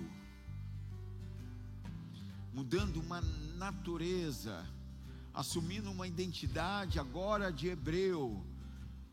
[2.53, 3.21] mudando uma
[3.57, 4.67] natureza,
[5.35, 8.45] assumindo uma identidade agora de hebreu,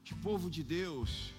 [0.03, 1.33] de povo de Deus.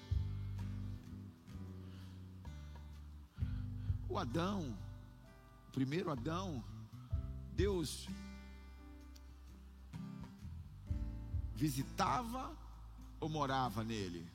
[4.07, 4.77] O Adão,
[5.67, 6.63] o primeiro Adão,
[7.53, 8.07] Deus
[11.55, 12.55] visitava
[13.19, 14.34] ou morava nele?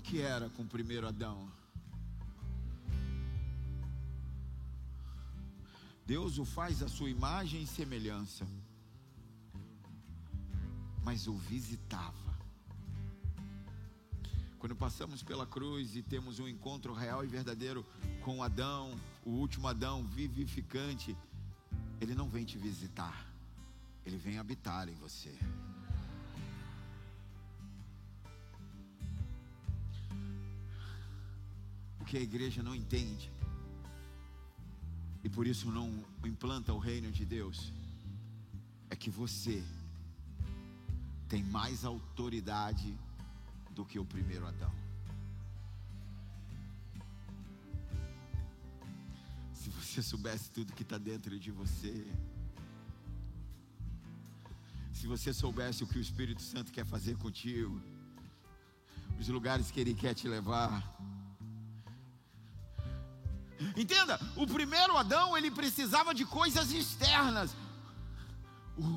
[0.00, 1.46] Como que era com o primeiro Adão?
[6.06, 8.46] Deus o faz a sua imagem e semelhança,
[11.04, 12.34] mas o visitava.
[14.58, 17.84] Quando passamos pela cruz e temos um encontro real e verdadeiro
[18.24, 21.14] com Adão, o último Adão vivificante,
[22.00, 23.30] ele não vem te visitar,
[24.06, 25.38] ele vem habitar em você.
[32.10, 33.30] Que a igreja não entende
[35.22, 37.72] e por isso não implanta o reino de Deus
[38.90, 39.62] é que você
[41.28, 42.98] tem mais autoridade
[43.76, 44.72] do que o primeiro Adão.
[49.54, 51.94] Se você soubesse tudo que está dentro de você,
[54.92, 57.80] se você soubesse o que o Espírito Santo quer fazer contigo,
[59.20, 60.99] os lugares que Ele quer te levar,
[63.80, 67.56] Entenda, o primeiro Adão ele precisava de coisas externas.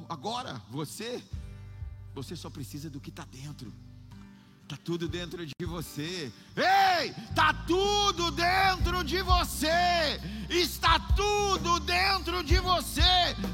[0.10, 1.24] Agora você,
[2.14, 3.74] você só precisa do que está dentro.
[4.64, 6.30] Está tudo dentro de você.
[6.58, 10.20] Ei, está tudo dentro de você.
[10.50, 13.02] Está tudo dentro de você.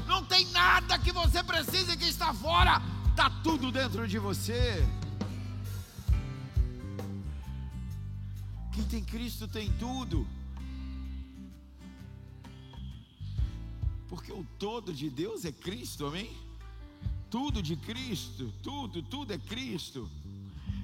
[0.08, 2.82] Não tem nada que você precise que está fora.
[3.08, 4.84] Está tudo dentro de você.
[8.72, 10.26] Quem tem Cristo tem tudo.
[14.58, 16.30] Todo de Deus é Cristo, amém?
[17.30, 20.10] Tudo de Cristo, tudo, tudo é Cristo.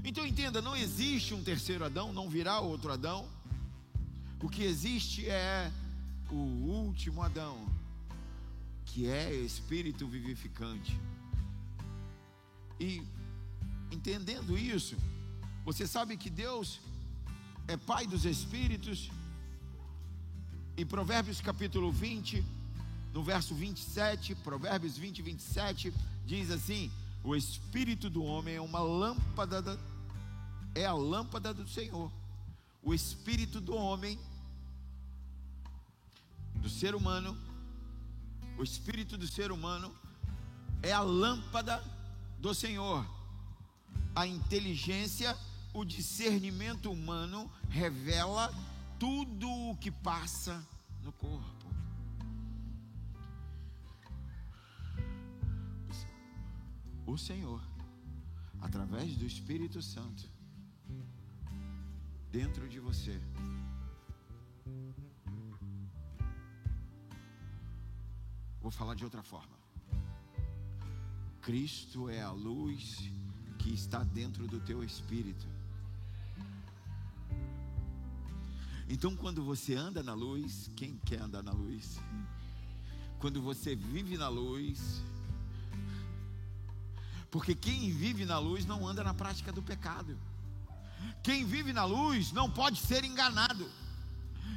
[0.05, 3.29] Então entenda, não existe um terceiro Adão, não virá outro Adão.
[4.41, 5.73] O que existe é
[6.31, 7.67] o último Adão,
[8.85, 10.97] que é espírito vivificante.
[12.79, 13.03] E
[13.91, 14.97] entendendo isso,
[15.65, 16.79] você sabe que Deus
[17.67, 19.11] é Pai dos Espíritos.
[20.77, 22.45] E Provérbios capítulo 20,
[23.17, 25.91] no verso 27, Provérbios 20, 27,
[26.27, 26.93] diz assim:
[27.25, 29.79] O Espírito do homem é uma lâmpada, da,
[30.75, 32.13] é a lâmpada do Senhor.
[32.83, 34.21] O Espírito do homem,
[36.57, 37.35] do ser humano,
[38.59, 39.97] o Espírito do ser humano
[40.83, 41.83] é a lâmpada
[42.39, 43.03] do Senhor.
[44.15, 45.35] A inteligência,
[45.73, 48.53] o discernimento humano revela
[48.99, 50.63] tudo o que passa
[51.03, 51.56] no corpo.
[57.07, 57.63] O Senhor,
[58.61, 60.29] através do Espírito Santo,
[62.33, 63.21] dentro de você,
[68.61, 69.57] vou falar de outra forma.
[71.41, 73.09] Cristo é a luz
[73.61, 75.47] que está dentro do teu espírito.
[78.89, 82.01] Então, quando você anda na luz, quem quer andar na luz?
[83.21, 85.03] Quando você vive na luz,
[87.31, 90.19] porque quem vive na luz não anda na prática do pecado.
[91.23, 93.71] Quem vive na luz não pode ser enganado.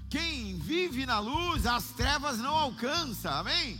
[0.09, 3.31] Quem vive na luz, as trevas não alcança.
[3.31, 3.79] Amém?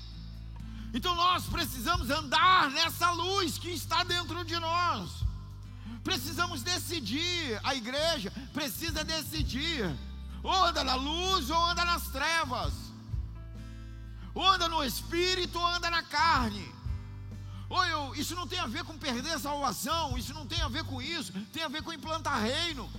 [0.93, 5.09] Então nós precisamos andar nessa luz que está dentro de nós.
[6.03, 9.95] Precisamos decidir, a igreja precisa decidir,
[10.41, 12.73] ou anda na luz ou anda nas trevas,
[14.33, 16.78] ou anda no espírito ou anda na carne.
[17.69, 20.67] Ou eu, isso não tem a ver com perder a salvação, isso não tem a
[20.67, 22.89] ver com isso, tem a ver com implantar reino.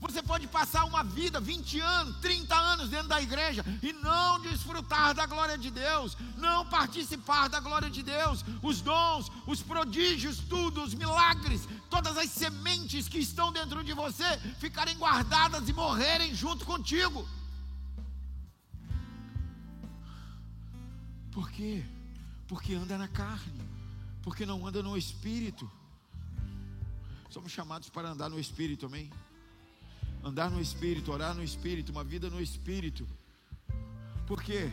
[0.00, 5.14] Você pode passar uma vida, 20 anos, 30 anos dentro da igreja e não desfrutar
[5.14, 10.82] da glória de Deus, não participar da glória de Deus, os dons, os prodígios, tudo,
[10.82, 16.64] os milagres, todas as sementes que estão dentro de você ficarem guardadas e morrerem junto
[16.64, 17.28] contigo.
[21.30, 21.84] Por quê?
[22.48, 23.60] Porque anda na carne,
[24.22, 25.70] porque não anda no espírito.
[27.30, 29.10] Somos chamados para andar no espírito, amém?
[30.22, 33.06] andar no Espírito, orar no Espírito, uma vida no Espírito.
[34.26, 34.70] Por quê?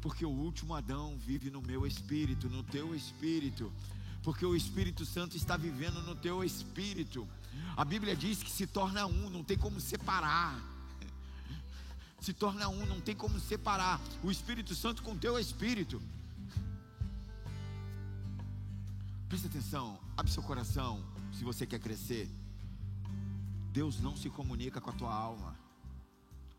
[0.00, 3.72] Porque o último Adão vive no meu espírito, no teu espírito.
[4.22, 7.28] Porque o Espírito Santo está vivendo no teu espírito.
[7.76, 10.60] A Bíblia diz que se torna um, não tem como separar.
[12.20, 16.00] Se torna um, não tem como separar o Espírito Santo com o teu espírito.
[19.32, 21.02] Presta atenção, abre seu coração,
[21.32, 22.28] se você quer crescer.
[23.72, 25.56] Deus não se comunica com a tua alma.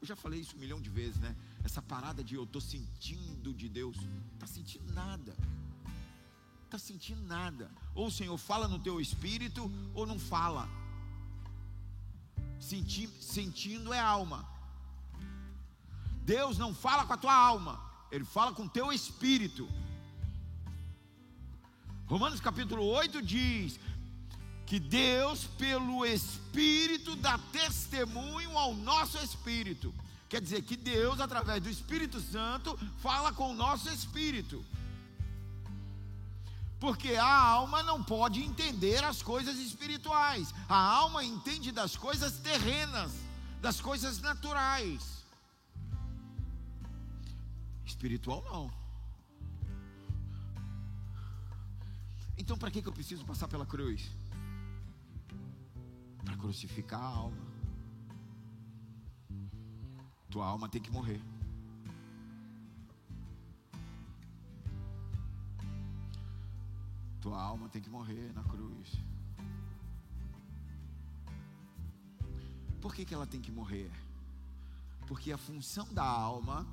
[0.02, 1.36] Eu já falei isso um milhão de vezes, né?
[1.64, 3.96] Essa parada de eu estou sentindo de Deus,
[4.34, 5.38] está sentindo nada.
[6.66, 7.70] Está sentindo nada.
[7.94, 10.68] Ou o Senhor fala no teu espírito, ou não fala.
[12.60, 14.50] Senti, sentindo é alma.
[16.24, 17.80] Deus não fala com a tua alma,
[18.12, 19.70] Ele fala com o teu espírito.
[22.14, 23.80] Romanos capítulo 8 diz:
[24.68, 29.92] que Deus, pelo Espírito, dá testemunho ao nosso espírito.
[30.30, 34.64] Quer dizer que Deus, através do Espírito Santo, fala com o nosso espírito.
[36.80, 40.54] Porque a alma não pode entender as coisas espirituais.
[40.70, 43.12] A alma entende das coisas terrenas,
[43.60, 45.26] das coisas naturais.
[47.84, 48.83] Espiritual não.
[52.38, 54.12] Então, para que, que eu preciso passar pela cruz?
[56.24, 57.54] para crucificar a alma.
[60.30, 61.22] Tua alma tem que morrer.
[67.22, 68.92] Tua alma tem que morrer na cruz.
[72.82, 73.92] Por que, que ela tem que morrer?
[75.08, 76.66] Porque a função da alma,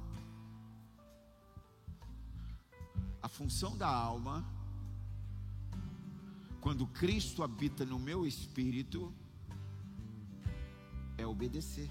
[3.22, 4.44] a função da alma,
[6.60, 9.12] quando Cristo habita no meu espírito,
[11.16, 11.90] é obedecer.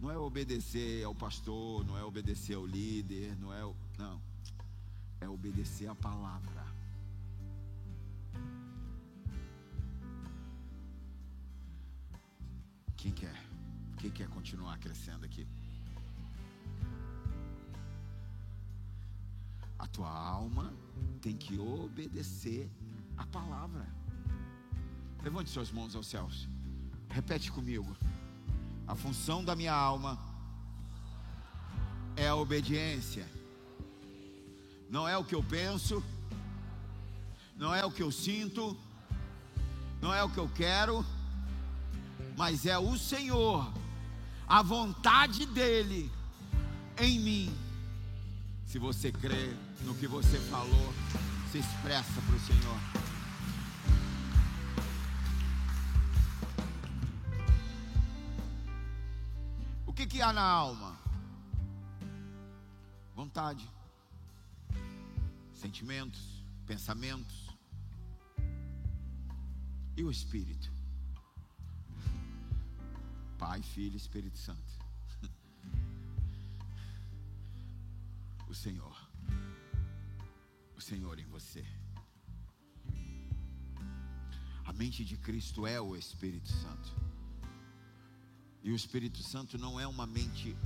[0.00, 3.62] Não é obedecer ao pastor, não é obedecer ao líder, não é.
[3.98, 4.20] Não.
[5.20, 6.66] É obedecer a palavra.
[12.96, 13.36] Quem quer?
[13.98, 15.46] Quem quer continuar crescendo aqui?
[19.92, 20.72] Tua alma
[21.20, 22.70] tem que obedecer
[23.16, 23.86] a palavra.
[25.22, 26.48] Levante suas mãos aos céus.
[27.08, 27.96] Repete comigo.
[28.86, 30.18] A função da minha alma
[32.16, 33.28] é a obediência.
[34.90, 36.02] Não é o que eu penso,
[37.56, 38.76] não é o que eu sinto,
[40.00, 41.04] não é o que eu quero,
[42.36, 43.72] mas é o Senhor,
[44.46, 46.10] a vontade dEle
[46.98, 47.56] em mim.
[48.66, 49.54] Se você crê
[49.84, 50.92] no que você falou,
[51.50, 52.78] se expressa para o Senhor.
[59.86, 60.98] O que, que há na alma?
[63.14, 63.68] Vontade,
[65.52, 67.50] sentimentos, pensamentos
[69.96, 70.72] e o Espírito.
[73.38, 74.72] Pai, Filho Espírito Santo.
[78.48, 79.01] O Senhor.
[80.82, 81.64] Senhor em você.
[84.64, 86.92] A mente de Cristo é o Espírito Santo.
[88.62, 90.56] E o Espírito Santo não é uma mente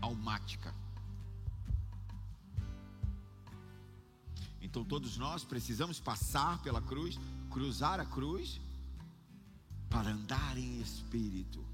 [0.00, 0.74] almática.
[4.60, 7.18] Então todos nós precisamos passar pela cruz,
[7.50, 8.60] cruzar a cruz,
[9.88, 11.64] para andar em espírito.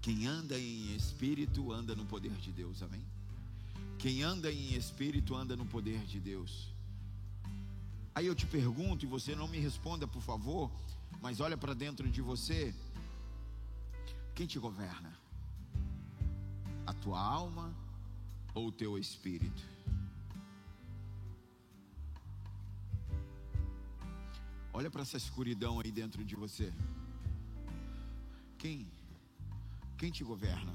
[0.00, 3.04] Quem anda em espírito anda no poder de Deus, amém?
[3.98, 6.73] Quem anda em espírito anda no poder de Deus.
[8.14, 10.70] Aí eu te pergunto, e você não me responda, por favor,
[11.20, 12.72] mas olha para dentro de você.
[14.34, 15.12] Quem te governa?
[16.86, 17.74] A tua alma
[18.54, 19.62] ou o teu espírito?
[24.72, 26.72] Olha para essa escuridão aí dentro de você.
[28.58, 28.86] Quem?
[29.98, 30.74] Quem te governa?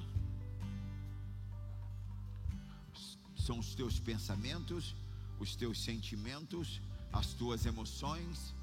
[3.35, 4.95] São os teus pensamentos,
[5.39, 6.81] os teus sentimentos,
[7.11, 8.53] as tuas emoções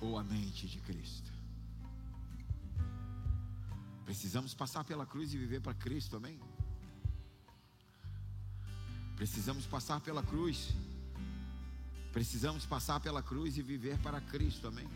[0.00, 1.30] ou a mente de Cristo?
[4.04, 6.38] Precisamos passar pela cruz e viver para Cristo, amém?
[9.14, 10.70] Precisamos passar pela cruz.
[12.12, 14.88] Precisamos passar pela cruz e viver para Cristo, amém?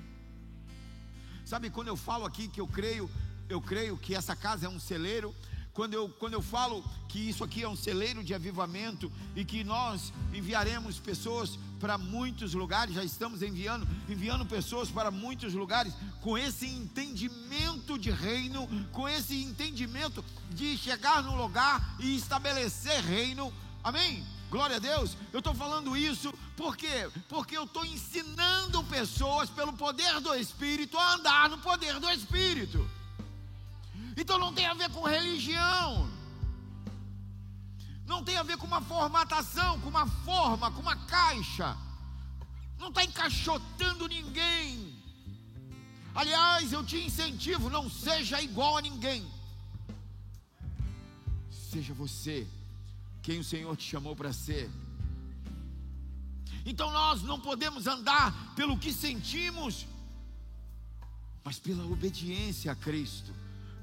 [1.45, 3.09] Sabe, quando eu falo aqui que eu creio,
[3.49, 5.35] eu creio que essa casa é um celeiro,
[5.75, 9.64] quando eu, quando eu falo que isso aqui é um celeiro de avivamento e que
[9.64, 16.39] nós enviaremos pessoas para muitos lugares, já estamos enviando, enviando pessoas para muitos lugares com
[16.39, 23.53] esse entendimento de reino, com esse entendimento de chegar no lugar e estabelecer reino.
[23.83, 24.25] Amém?
[24.51, 25.16] Glória a Deus.
[25.33, 27.11] Eu estou falando isso por quê?
[27.29, 32.89] Porque eu estou ensinando pessoas pelo poder do Espírito a andar no poder do Espírito.
[34.17, 36.09] Então não tem a ver com religião.
[38.07, 41.77] Não tem a ver com uma formatação, com uma forma, com uma caixa.
[42.79, 44.95] Não está encaixotando ninguém.
[46.15, 49.27] Aliás, eu te incentivo, não seja igual a ninguém.
[51.51, 52.47] Seja você
[53.23, 54.71] quem o Senhor te chamou para ser.
[56.65, 59.87] Então nós não podemos andar pelo que sentimos,
[61.43, 63.33] mas pela obediência a Cristo,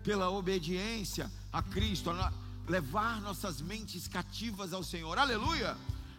[0.04, 2.32] pela obediência a Cristo, a
[2.68, 5.18] levar nossas mentes cativas ao Senhor.
[5.18, 5.78] Aleluia!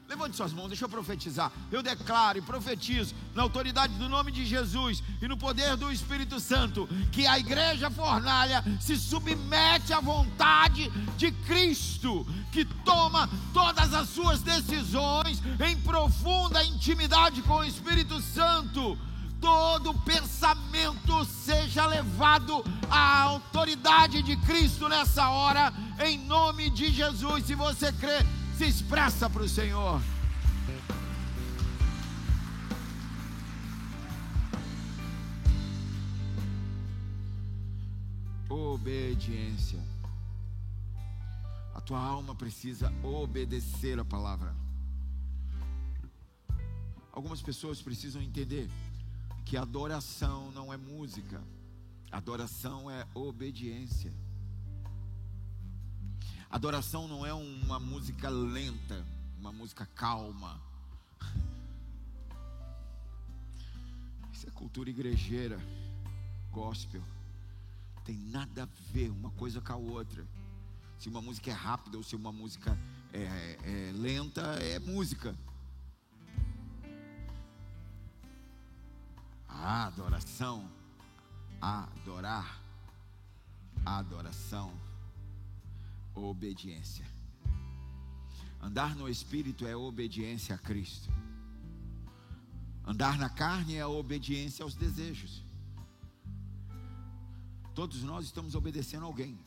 [0.09, 1.51] Levante suas mãos, deixa eu profetizar.
[1.71, 6.39] Eu declaro e profetizo, na autoridade do nome de Jesus e no poder do Espírito
[6.39, 14.11] Santo, que a igreja fornalha se submete à vontade de Cristo, que toma todas as
[14.11, 18.99] suas decisões em profunda intimidade com o Espírito Santo.
[19.43, 27.45] Todo pensamento seja levado à autoridade de Cristo nessa hora, em nome de Jesus.
[27.45, 28.21] Se você crê,
[28.57, 30.01] se expressa para o Senhor.
[38.49, 39.83] Obediência.
[41.75, 44.55] A tua alma precisa obedecer a palavra.
[47.13, 48.71] Algumas pessoas precisam entender
[49.45, 51.43] que adoração não é música,
[52.11, 54.13] adoração é obediência.
[56.51, 59.07] Adoração não é uma música lenta,
[59.39, 60.61] uma música calma.
[64.33, 65.59] Isso é cultura igrejeira,
[66.51, 67.03] gospel.
[68.05, 70.27] Tem nada a ver uma coisa com a outra.
[70.99, 72.79] Se uma música é rápida ou se uma música
[73.13, 75.35] é, é lenta, é música.
[79.63, 80.69] Adoração
[81.63, 82.61] adorar,
[83.87, 84.73] adoração,
[86.13, 87.07] obediência.
[88.61, 91.09] Andar no Espírito é obediência a Cristo.
[92.85, 95.45] Andar na carne é obediência aos desejos.
[97.77, 99.39] Todos nós estamos obedecendo a alguém.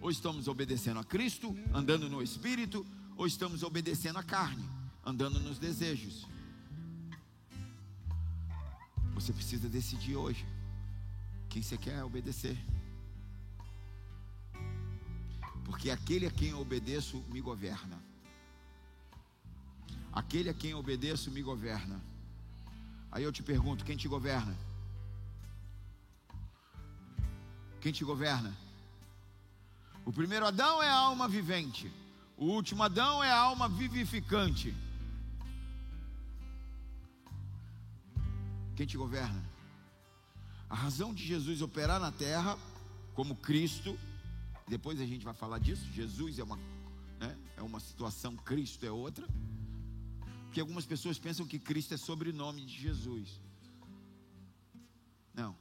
[0.00, 2.86] Ou estamos obedecendo a Cristo, andando no Espírito,
[3.16, 4.64] ou estamos obedecendo a carne,
[5.04, 6.26] andando nos desejos.
[9.28, 10.46] Você precisa decidir hoje
[11.50, 12.56] quem você quer obedecer.
[15.66, 18.02] Porque aquele a quem eu obedeço me governa.
[20.10, 22.00] Aquele a quem eu obedeço me governa.
[23.12, 24.56] Aí eu te pergunto: quem te governa?
[27.82, 28.56] Quem te governa?
[30.06, 31.92] O primeiro Adão é a alma vivente,
[32.34, 34.74] o último Adão é a alma vivificante.
[38.78, 39.44] Quem te governa?
[40.70, 42.56] A razão de Jesus operar na terra
[43.12, 43.98] como Cristo,
[44.68, 45.84] depois a gente vai falar disso.
[45.92, 46.56] Jesus é uma,
[47.18, 49.26] né, é uma situação, Cristo é outra.
[50.44, 53.40] Porque algumas pessoas pensam que Cristo é sobrenome de Jesus.
[55.34, 55.56] Não.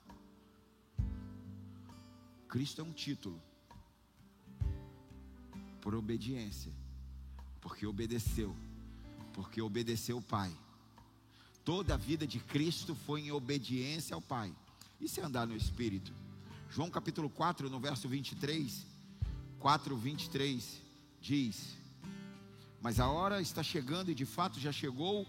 [2.47, 3.41] Cristo é um título
[5.81, 6.71] por obediência,
[7.61, 8.55] porque obedeceu,
[9.33, 10.55] porque obedeceu o Pai.
[11.67, 14.53] Toda a vida de Cristo foi em obediência ao Pai.
[15.01, 16.13] Isso é andar no Espírito.
[16.69, 18.85] João capítulo 4, no verso 23,
[19.59, 20.81] 4, 23,
[21.19, 21.75] diz:
[22.81, 25.27] Mas a hora está chegando, e de fato já chegou,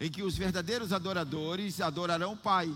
[0.00, 2.74] em que os verdadeiros adoradores adorarão o Pai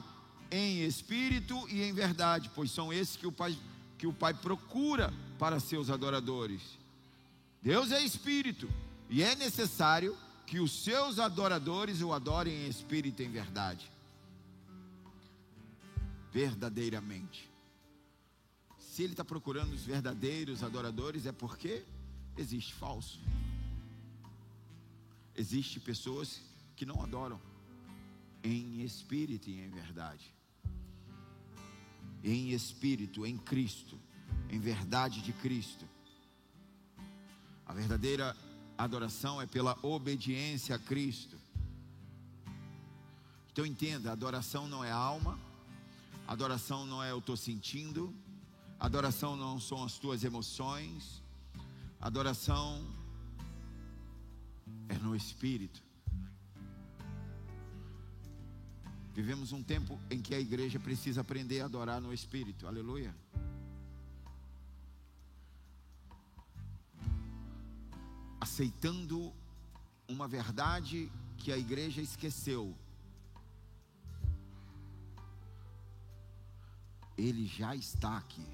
[0.50, 3.57] em espírito e em verdade, pois são esses que o Pai,
[3.96, 6.61] que o Pai procura para seus adoradores.
[7.62, 8.68] Deus é espírito
[9.09, 10.14] e é necessário
[10.47, 13.90] que os seus adoradores o adorem em espírito e em verdade.
[16.32, 17.51] Verdadeiramente.
[18.78, 21.84] Se ele está procurando os verdadeiros adoradores, é porque
[22.36, 23.20] existe falso.
[25.34, 26.40] Existe pessoas
[26.76, 27.40] que não adoram
[28.43, 30.32] em espírito e em verdade
[32.22, 33.99] em espírito, em Cristo,
[34.49, 35.84] em verdade de Cristo.
[37.66, 38.36] A verdadeira
[38.83, 41.37] adoração é pela obediência a Cristo.
[43.53, 45.39] Então entenda, adoração não é alma,
[46.26, 48.14] adoração não é eu estou sentindo,
[48.80, 51.22] adoração não são as tuas emoções,
[52.01, 52.85] adoração
[54.89, 55.83] é no Espírito.
[59.14, 63.14] Vivemos um tempo em que a igreja precisa aprender a adorar no Espírito, aleluia.
[68.53, 69.32] Aceitando
[70.07, 72.76] uma verdade que a igreja esqueceu.
[77.16, 78.46] Ele já está aqui.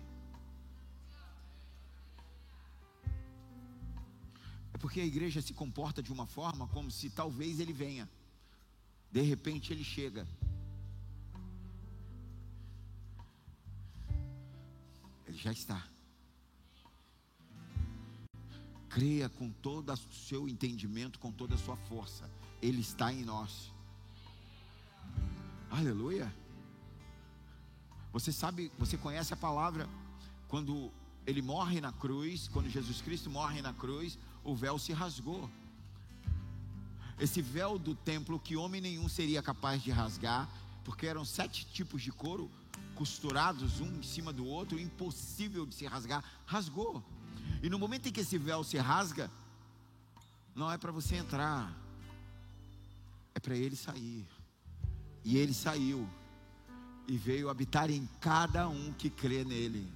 [4.73, 8.09] É porque a igreja se comporta de uma forma como se talvez ele venha.
[9.11, 10.25] De repente ele chega.
[15.29, 15.98] já está.
[18.99, 22.29] Creia com todo o seu entendimento, com toda a sua força.
[22.61, 23.71] Ele está em nós.
[25.71, 26.35] Aleluia.
[28.13, 29.89] Você sabe, você conhece a palavra
[30.49, 30.91] quando
[31.25, 35.49] ele morre na cruz, quando Jesus Cristo morre na cruz, o véu se rasgou.
[37.21, 40.51] Esse véu do templo que homem nenhum seria capaz de rasgar,
[40.85, 42.51] porque eram sete tipos de couro
[42.97, 47.01] costurados um em cima do outro, impossível de se rasgar, rasgou.
[47.63, 49.31] E no momento em que esse véu se rasga,
[50.55, 51.73] não é para você entrar,
[53.35, 54.27] é para ele sair.
[55.25, 56.09] E ele saiu
[57.07, 59.91] e veio habitar em cada um que crê nele.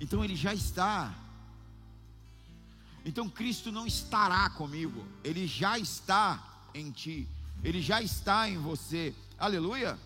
[0.00, 1.14] Então ele já está.
[3.04, 6.42] Então Cristo não estará comigo, ele já está
[6.74, 7.28] em ti,
[7.62, 9.14] ele já está em você.
[9.38, 9.98] Aleluia.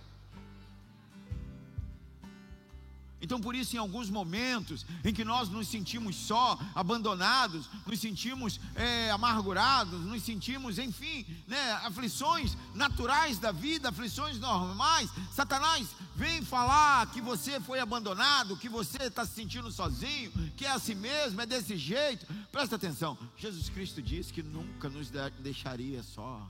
[3.23, 8.59] Então, por isso, em alguns momentos em que nós nos sentimos só, abandonados, nos sentimos
[8.75, 17.11] é, amargurados, nos sentimos, enfim, né, aflições naturais da vida, aflições normais, Satanás vem falar
[17.11, 21.47] que você foi abandonado, que você está se sentindo sozinho, que é assim mesmo, é
[21.47, 22.27] desse jeito.
[22.51, 26.49] Presta atenção, Jesus Cristo disse que nunca nos deixaria só,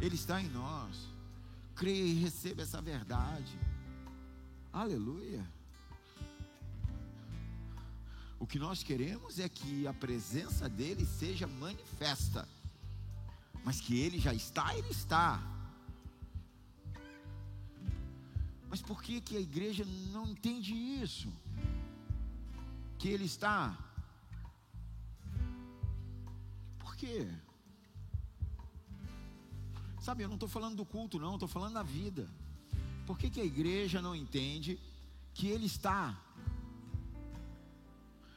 [0.00, 0.96] Ele está em nós.
[1.76, 3.56] Creia e receba essa verdade.
[4.72, 5.46] Aleluia.
[8.38, 12.48] O que nós queremos é que a presença dele seja manifesta.
[13.64, 15.58] Mas que ele já está, ele está.
[18.88, 21.30] por que, que a igreja não entende isso?
[22.98, 23.76] Que ele está.
[26.78, 27.28] Por quê?
[30.00, 32.26] Sabe, eu não estou falando do culto, não, estou falando da vida.
[33.08, 34.78] Por que, que a igreja não entende
[35.32, 36.14] que ele está?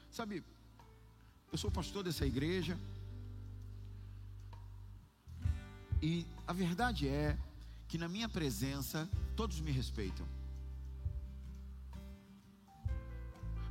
[0.10, 0.42] Sabe,
[1.52, 2.80] eu sou pastor dessa igreja.
[6.02, 7.38] E a verdade é
[7.90, 10.26] que na minha presença todos me respeitam.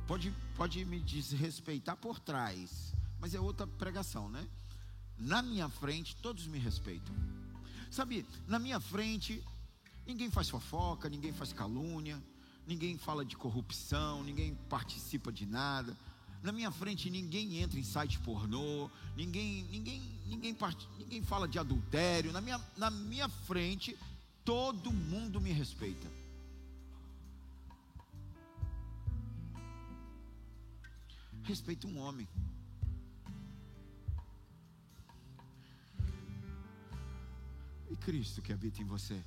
[0.05, 4.47] Pode, pode me desrespeitar por trás, mas é outra pregação, né?
[5.17, 7.15] Na minha frente todos me respeitam.
[7.89, 9.43] Sabe, na minha frente
[10.05, 12.21] ninguém faz fofoca, ninguém faz calúnia,
[12.67, 15.95] ninguém fala de corrupção, ninguém participa de nada.
[16.43, 20.87] Na minha frente ninguém entra em site pornô, ninguém, ninguém, ninguém, part...
[20.97, 22.31] ninguém fala de adultério.
[22.31, 23.97] Na minha, na minha frente
[24.43, 26.09] todo mundo me respeita.
[31.43, 32.27] Respeita um homem.
[37.89, 39.21] E Cristo que habita em você.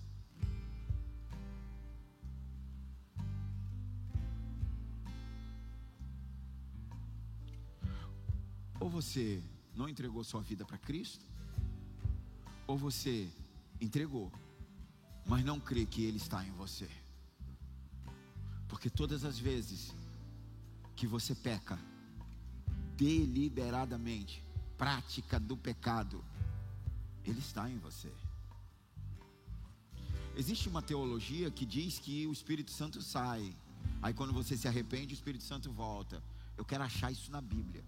[8.85, 9.43] Ou você
[9.75, 11.25] não entregou sua vida para Cristo,
[12.67, 13.31] ou você
[13.81, 14.31] entregou,
[15.25, 16.87] mas não crê que Ele está em você.
[18.69, 19.95] Porque todas as vezes
[20.95, 21.79] que você peca,
[22.95, 24.45] deliberadamente,
[24.77, 26.23] prática do pecado,
[27.25, 28.13] Ele está em você.
[30.37, 33.57] Existe uma teologia que diz que o Espírito Santo sai,
[34.03, 36.23] aí quando você se arrepende, o Espírito Santo volta.
[36.55, 37.83] Eu quero achar isso na Bíblia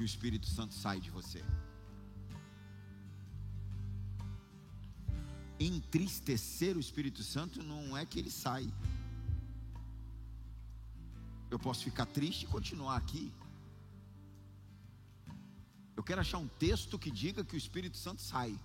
[0.00, 1.44] que o Espírito Santo sai de você.
[5.58, 8.66] Entristecer o Espírito Santo não é que ele sai.
[11.50, 13.30] Eu posso ficar triste e continuar aqui.
[15.94, 18.58] Eu quero achar um texto que diga que o Espírito Santo sai.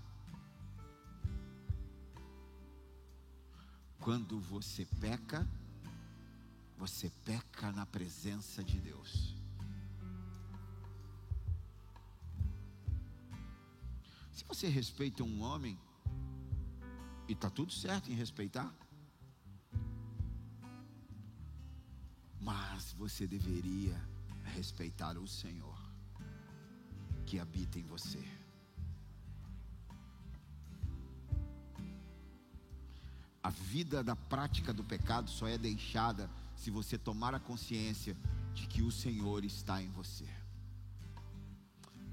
[4.00, 5.46] Quando você peca,
[6.78, 9.45] você peca na presença de Deus.
[14.48, 15.78] Você respeita um homem,
[17.28, 18.74] e está tudo certo em respeitar,
[22.40, 24.00] mas você deveria
[24.44, 25.76] respeitar o Senhor
[27.26, 28.24] que habita em você.
[33.42, 38.16] A vida da prática do pecado só é deixada se você tomar a consciência
[38.54, 40.28] de que o Senhor está em você.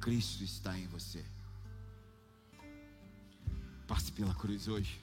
[0.00, 1.24] Cristo está em você.
[3.86, 5.00] Passe pela cruz hoje.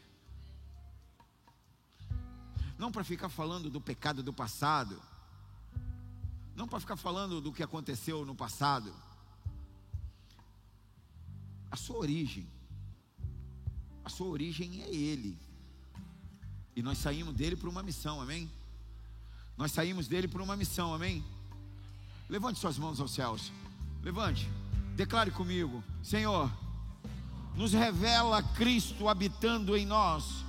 [2.78, 5.02] Não para ficar falando do pecado do passado.
[6.56, 8.94] Não para ficar falando do que aconteceu no passado.
[11.70, 12.48] A sua origem.
[14.04, 15.38] A sua origem é Ele.
[16.76, 18.50] E nós saímos dele para uma missão, amém?
[19.58, 21.24] Nós saímos dele para uma missão, amém?
[22.30, 23.52] Levante suas mãos aos céus.
[24.02, 24.50] Levante.
[24.96, 26.50] Declare comigo: Senhor
[27.56, 30.44] nos revela Cristo habitando em nós.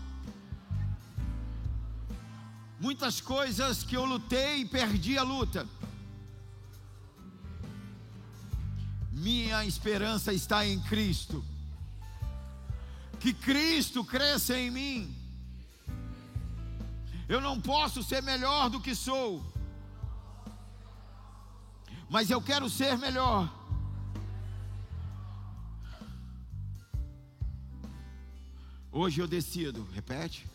[2.79, 5.67] Muitas coisas que eu lutei e perdi a luta.
[9.13, 11.45] Minha esperança está em Cristo.
[13.19, 15.17] Que Cristo cresça em mim.
[17.29, 19.45] Eu não posso ser melhor do que sou,
[22.09, 23.60] mas eu quero ser melhor.
[28.93, 30.47] Hoje eu decido, repete.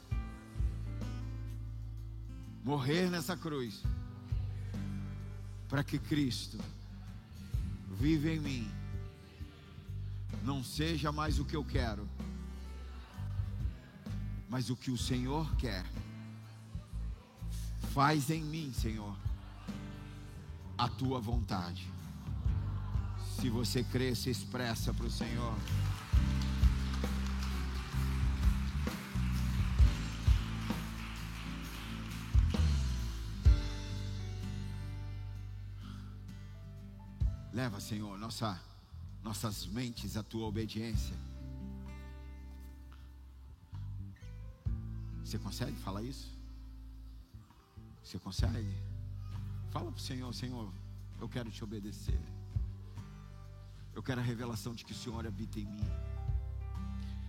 [2.63, 3.81] Morrer nessa cruz.
[5.69, 6.59] Para que Cristo
[7.91, 8.71] viva em mim.
[10.43, 12.07] Não seja mais o que eu quero,
[14.49, 15.86] mas o que o Senhor quer.
[17.93, 19.15] Faz em mim, Senhor,
[20.77, 21.88] a tua vontade.
[23.39, 25.55] Se você crê, se expressa para o Senhor.
[37.66, 38.61] Leva, Senhor, nossa,
[39.24, 41.16] nossas mentes à tua obediência.
[45.24, 46.32] Você consegue falar isso?
[48.03, 48.72] Você consegue?
[49.72, 50.72] Fala para o Senhor, Senhor,
[51.20, 52.22] eu quero te obedecer.
[53.95, 55.89] Eu quero a revelação de que o Senhor habita em mim.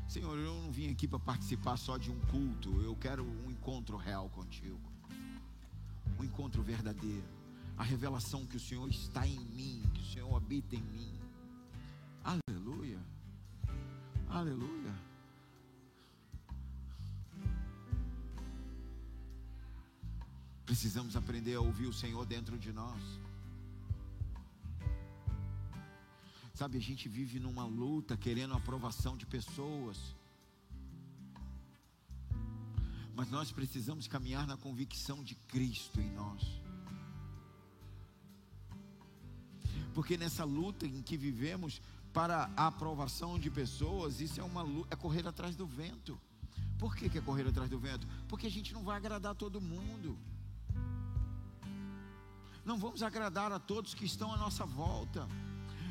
[0.07, 3.97] Senhor, eu não vim aqui para participar só de um culto, eu quero um encontro
[3.97, 4.79] real contigo,
[6.21, 7.36] um encontro verdadeiro,
[7.77, 11.15] a revelação que o Senhor está em mim, que o Senhor habita em mim.
[12.25, 12.99] Aleluia,
[14.29, 14.95] aleluia.
[20.65, 23.01] Precisamos aprender a ouvir o Senhor dentro de nós.
[26.55, 29.99] Sabe, a gente vive numa luta querendo a aprovação de pessoas.
[33.15, 36.66] Mas nós precisamos caminhar na convicção de Cristo em nós.
[39.97, 41.81] Porque nessa luta em que vivemos
[42.13, 46.21] para a aprovação de pessoas, isso é uma é correr atrás do vento.
[46.79, 48.07] Por que, que é correr atrás do vento?
[48.29, 50.19] Porque a gente não vai agradar todo mundo.
[52.63, 55.27] Não vamos agradar a todos que estão à nossa volta.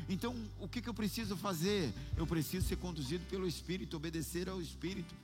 [0.08, 1.92] Então, o que, que eu preciso fazer?
[2.16, 5.16] Eu preciso ser conduzido pelo Espírito, obedecer ao Espírito.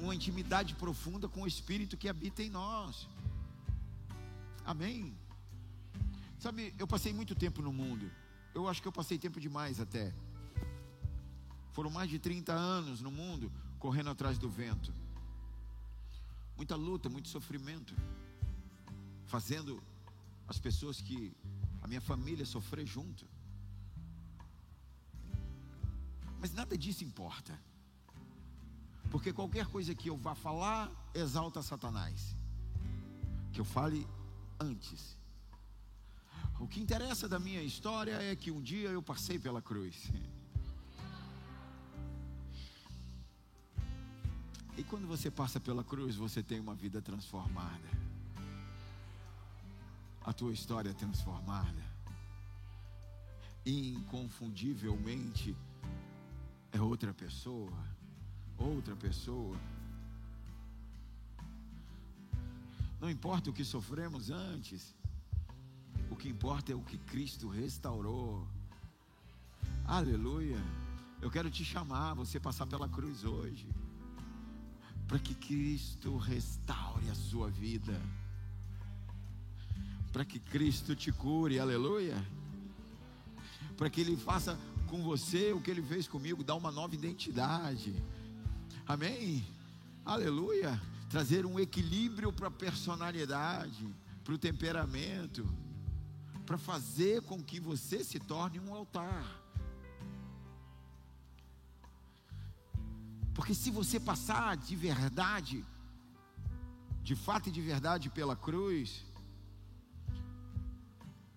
[0.00, 3.06] Uma intimidade profunda com o Espírito que habita em nós.
[4.64, 5.14] Amém?
[6.38, 8.10] Sabe, eu passei muito tempo no mundo.
[8.54, 10.14] Eu acho que eu passei tempo demais até.
[11.72, 14.92] Foram mais de 30 anos no mundo, correndo atrás do vento.
[16.56, 17.92] Muita luta, muito sofrimento.
[19.26, 19.82] Fazendo
[20.46, 21.36] as pessoas que
[21.82, 23.26] a minha família sofrer junto.
[26.40, 27.58] Mas nada disso importa.
[29.10, 32.36] Porque qualquer coisa que eu vá falar exalta Satanás.
[33.52, 34.06] Que eu fale
[34.60, 35.17] antes.
[36.60, 40.10] O que interessa da minha história é que um dia eu passei pela cruz.
[44.76, 47.88] E quando você passa pela cruz, você tem uma vida transformada.
[50.24, 51.82] A tua história é transformada.
[53.64, 55.56] Inconfundivelmente
[56.72, 57.72] é outra pessoa,
[58.56, 59.56] outra pessoa.
[63.00, 64.94] Não importa o que sofremos antes,
[66.10, 68.46] o que importa é o que Cristo restaurou.
[69.84, 70.58] Aleluia.
[71.20, 73.66] Eu quero te chamar, você passar pela cruz hoje,
[75.06, 78.00] para que Cristo restaure a sua vida,
[80.12, 82.16] para que Cristo te cure, aleluia,
[83.76, 87.94] para que Ele faça com você o que ele fez comigo, dar uma nova identidade.
[88.86, 89.46] Amém?
[90.04, 90.80] Aleluia.
[91.10, 93.86] Trazer um equilíbrio para a personalidade,
[94.24, 95.46] para o temperamento,
[96.48, 99.22] para fazer com que você se torne um altar.
[103.34, 105.62] Porque se você passar de verdade,
[107.02, 109.04] de fato e de verdade pela cruz,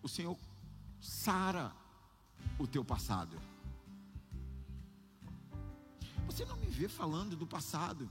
[0.02, 0.38] o Senhor
[1.02, 1.74] sara
[2.58, 3.38] o teu passado.
[6.26, 8.10] Você não me vê falando do passado.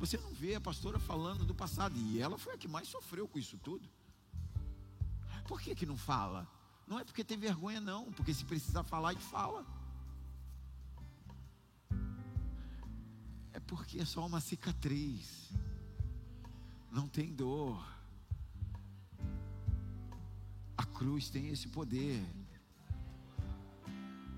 [0.00, 1.96] Você não vê a pastora falando do passado.
[1.96, 3.88] E ela foi a que mais sofreu com isso tudo.
[5.48, 6.46] Por que, que não fala?
[6.86, 8.12] Não é porque tem vergonha, não.
[8.12, 9.66] Porque se precisar falar, e fala.
[13.54, 15.50] É porque é só uma cicatriz.
[16.92, 17.82] Não tem dor.
[20.76, 22.22] A cruz tem esse poder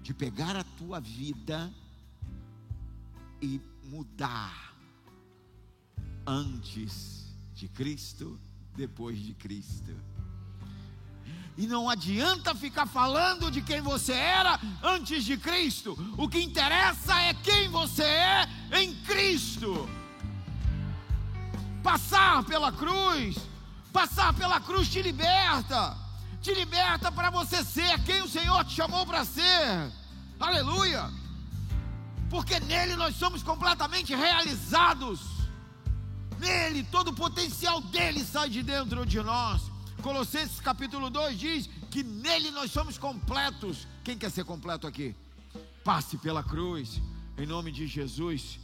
[0.01, 1.75] de pegar a tua vida
[3.43, 4.77] e mudar
[6.25, 8.41] antes de Cristo,
[8.77, 10.10] depois de Cristo.
[11.61, 15.97] E não adianta ficar falando de quem você era antes de Cristo.
[16.17, 18.49] O que interessa é quem você é
[18.81, 19.89] em Cristo.
[21.83, 23.37] Passar pela cruz,
[23.93, 25.97] passar pela cruz te liberta
[26.41, 29.93] te liberta para você ser quem o Senhor te chamou para ser.
[30.39, 31.11] Aleluia!
[32.31, 35.21] Porque nele nós somos completamente realizados.
[36.39, 39.61] Nele, todo o potencial dele sai de dentro de nós.
[40.01, 43.87] Colossenses capítulo 2 diz que nele nós somos completos.
[44.03, 45.15] Quem quer ser completo aqui?
[45.85, 47.01] Passe pela cruz,
[47.37, 48.59] em nome de Jesus.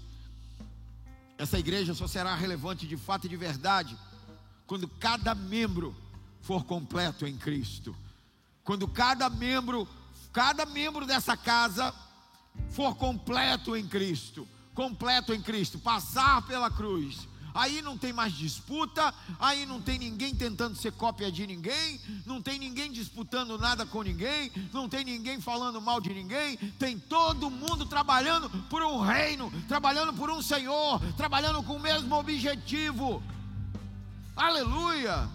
[1.38, 3.96] Essa igreja só será relevante de fato e de verdade
[4.66, 5.94] quando cada membro
[6.40, 7.96] for completo em Cristo.
[8.64, 9.88] Quando cada membro,
[10.32, 11.94] cada membro dessa casa
[12.70, 17.28] for completo em Cristo, completo em Cristo, passar pela cruz.
[17.56, 22.42] Aí não tem mais disputa, aí não tem ninguém tentando ser cópia de ninguém, não
[22.42, 27.48] tem ninguém disputando nada com ninguém, não tem ninguém falando mal de ninguém, tem todo
[27.48, 33.22] mundo trabalhando por um reino, trabalhando por um Senhor, trabalhando com o mesmo objetivo.
[34.36, 35.26] Aleluia!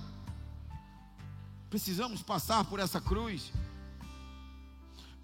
[1.72, 3.51] Precisamos passar por essa cruz.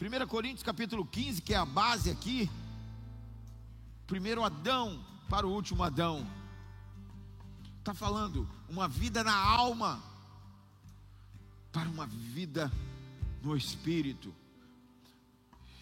[0.02, 2.50] 1 Coríntios capítulo 15, que é a base aqui.
[4.08, 6.26] primeiro Adão para o último Adão.
[7.88, 10.04] Está falando uma vida na alma
[11.72, 12.70] para uma vida
[13.42, 14.36] no espírito.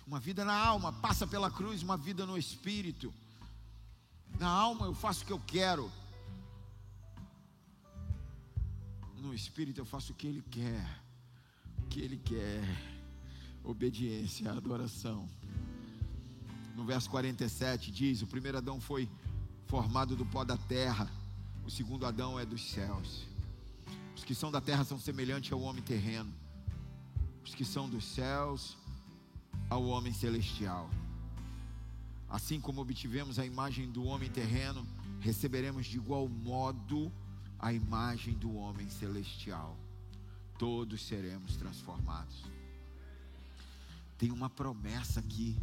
[0.06, 3.12] Uma vida na alma passa pela cruz, uma vida no espírito.
[4.39, 5.91] Na alma eu faço o que eu quero.
[9.18, 11.01] No espírito eu faço o que ele quer.
[11.80, 12.64] O que ele quer.
[13.64, 15.28] Obediência, adoração.
[16.76, 19.10] No verso 47 diz: O primeiro Adão foi
[19.66, 21.10] formado do pó da terra,
[21.66, 23.26] o segundo Adão é dos céus.
[24.16, 26.32] Os que são da terra são semelhantes ao homem terreno,
[27.43, 28.78] os que são dos céus
[29.70, 30.89] ao homem celestial.
[32.30, 34.86] Assim como obtivemos a imagem do homem terreno,
[35.20, 37.11] receberemos de igual modo
[37.59, 39.76] a imagem do homem celestial.
[40.57, 42.43] Todos seremos transformados.
[44.18, 45.57] Tem uma promessa aqui.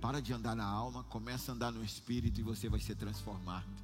[0.00, 3.81] Para de andar na alma, começa a andar no espírito e você vai ser transformado.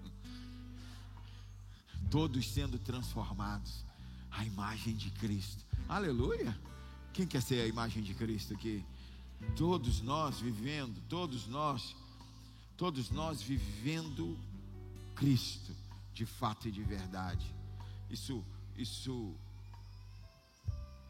[2.11, 3.85] Todos sendo transformados
[4.31, 5.65] à imagem de Cristo.
[5.89, 6.59] Aleluia!
[7.13, 8.85] Quem quer ser a imagem de Cristo aqui?
[9.57, 11.95] Todos nós vivendo, todos nós,
[12.77, 14.39] todos nós vivendo
[15.15, 15.73] Cristo
[16.15, 17.55] de fato e de verdade.
[18.11, 18.45] Isso,
[18.77, 19.35] isso,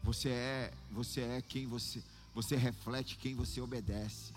[0.03, 4.33] você é, você é quem você, você reflete quem você obedece.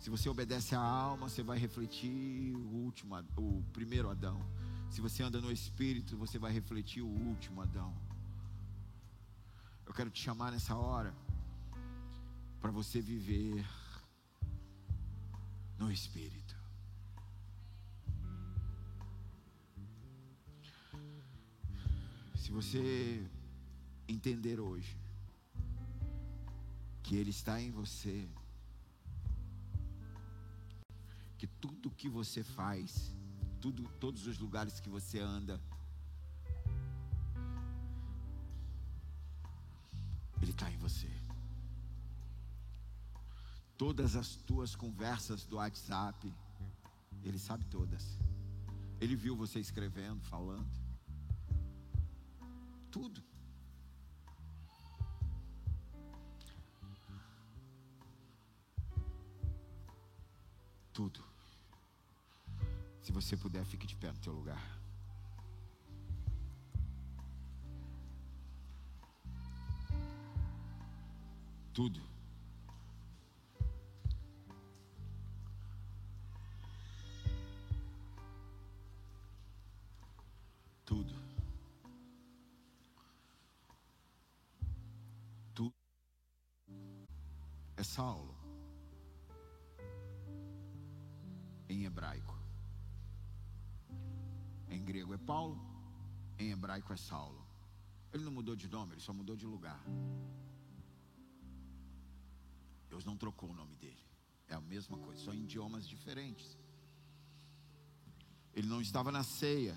[0.00, 4.40] Se você obedece à alma, você vai refletir o último, o primeiro Adão.
[4.88, 7.94] Se você anda no espírito, você vai refletir o último Adão.
[9.84, 11.14] Eu quero te chamar nessa hora
[12.60, 13.66] para você viver
[15.78, 16.56] no Espírito.
[22.36, 23.28] Se você
[24.06, 24.96] entender hoje
[27.02, 28.28] que Ele está em você,
[31.40, 33.16] que tudo que você faz,
[33.62, 35.58] tudo, todos os lugares que você anda,
[40.42, 41.10] Ele está em você.
[43.78, 46.30] Todas as tuas conversas do WhatsApp,
[47.24, 48.18] Ele sabe todas.
[49.00, 50.68] Ele viu você escrevendo, falando.
[52.90, 53.24] Tudo.
[60.92, 61.29] Tudo.
[63.10, 64.80] Se você puder, fique de pé no teu lugar.
[71.72, 72.00] tudo.
[72.00, 72.19] Tudo.
[98.60, 99.82] De nome, ele só mudou de lugar.
[102.88, 104.04] Deus não trocou o nome dele.
[104.48, 106.58] É a mesma coisa, só em idiomas diferentes.
[108.52, 109.76] Ele não estava na ceia.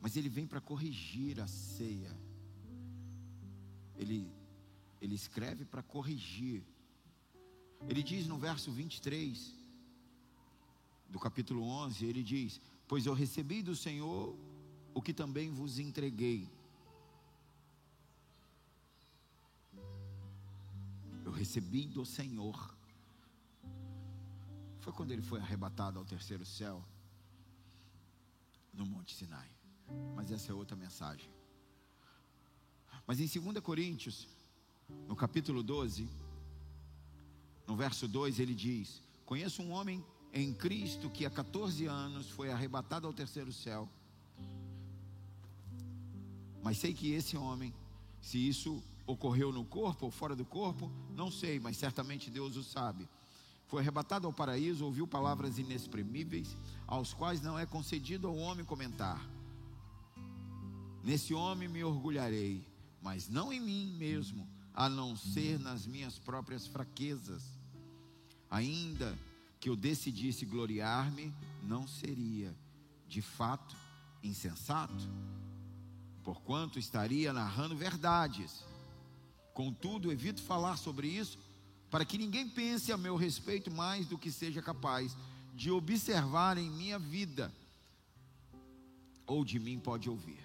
[0.00, 2.14] Mas ele vem para corrigir a ceia.
[3.96, 4.32] Ele,
[5.00, 6.64] ele escreve para corrigir.
[7.88, 9.54] Ele diz no verso 23
[11.08, 14.36] do capítulo 11: ele diz: Pois eu recebi do Senhor
[14.94, 16.48] o que também vos entreguei
[21.34, 22.74] recebi do Senhor.
[24.80, 26.82] Foi quando ele foi arrebatado ao terceiro céu,
[28.72, 29.50] no Monte Sinai.
[30.14, 31.30] Mas essa é outra mensagem.
[33.06, 34.26] Mas em 2 Coríntios,
[35.06, 36.08] no capítulo 12,
[37.66, 42.50] no verso 2, ele diz: Conheço um homem em Cristo que há 14 anos foi
[42.50, 43.88] arrebatado ao terceiro céu.
[46.64, 47.74] Mas sei que esse homem,
[48.22, 52.64] se isso ocorreu no corpo ou fora do corpo, não sei, mas certamente Deus o
[52.64, 53.06] sabe.
[53.66, 56.56] Foi arrebatado ao paraíso, ouviu palavras inexprimíveis,
[56.86, 59.22] aos quais não é concedido ao homem comentar.
[61.02, 62.66] Nesse homem me orgulharei,
[63.02, 67.44] mas não em mim mesmo, a não ser nas minhas próprias fraquezas.
[68.50, 69.18] Ainda
[69.60, 71.30] que eu decidisse gloriar-me,
[71.62, 72.56] não seria,
[73.06, 73.76] de fato,
[74.22, 75.10] insensato,
[76.24, 78.64] porquanto estaria narrando verdades
[79.54, 81.38] Contudo, evito falar sobre isso
[81.88, 85.16] para que ninguém pense a meu respeito mais do que seja capaz
[85.54, 87.54] de observar em minha vida
[89.24, 90.42] ou de mim pode ouvir.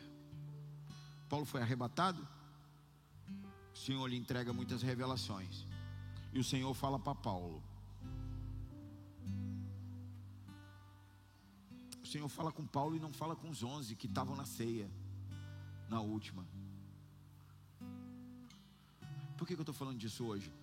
[1.27, 2.25] Paulo foi arrebatado,
[3.73, 5.65] Senhor lhe entrega muitas revelações.
[6.32, 7.63] E o Senhor fala para Paulo.
[12.03, 14.89] O Senhor fala com Paulo e não fala com os onze que estavam na ceia,
[15.89, 16.45] na última.
[19.37, 20.53] Por que, eu estou falando disso hoje?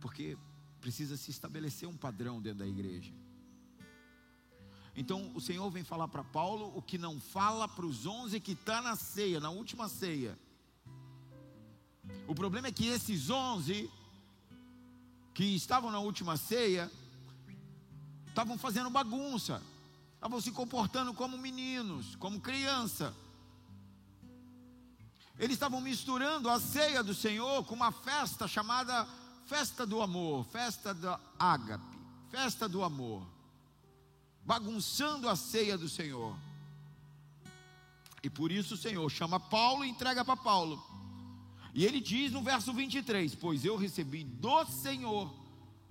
[0.00, 0.38] Porque
[0.80, 3.12] precisa se estabelecer um padrão dentro da igreja.
[4.94, 8.52] Então o Senhor vem falar para Paulo o que não fala para os onze que
[8.52, 10.38] está na ceia, na última ceia.
[12.26, 13.90] O problema é que esses onze
[15.34, 16.90] que estavam na última ceia
[18.26, 19.62] estavam fazendo bagunça,
[20.14, 23.14] estavam se comportando como meninos, como criança.
[25.38, 29.06] Eles estavam misturando a ceia do Senhor com uma festa chamada
[29.46, 31.98] festa do amor, festa da ágape,
[32.30, 33.26] festa do amor
[34.48, 36.34] bagunçando a ceia do Senhor.
[38.22, 40.82] E por isso o Senhor chama Paulo e entrega para Paulo.
[41.74, 45.30] E ele diz no verso 23: Pois eu recebi do Senhor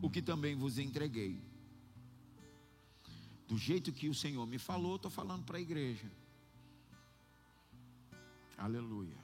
[0.02, 1.40] o que também vos entreguei.
[3.48, 6.12] Do jeito que o Senhor me falou, estou falando para a igreja.
[8.58, 9.16] Aleluia.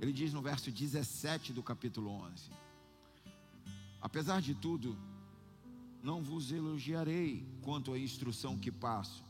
[0.00, 2.50] Ele diz no verso 17 do capítulo 11:
[4.00, 4.96] Apesar de tudo,
[6.02, 9.24] não vos elogiarei quanto à instrução que passo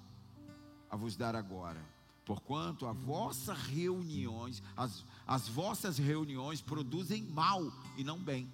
[0.89, 1.84] a vos dar agora,
[2.24, 7.61] porquanto a vossas reuniões, as, as vossas reuniões produzem mal
[7.97, 8.51] e não bem.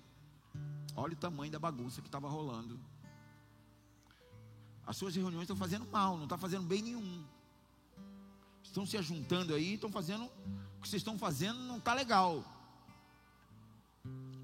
[0.97, 2.79] Olha o tamanho da bagunça que estava rolando.
[4.87, 7.25] As suas reuniões estão fazendo mal, não está fazendo bem nenhum.
[8.63, 10.25] Estão se ajuntando aí, estão fazendo.
[10.25, 12.45] O que vocês estão fazendo não está legal.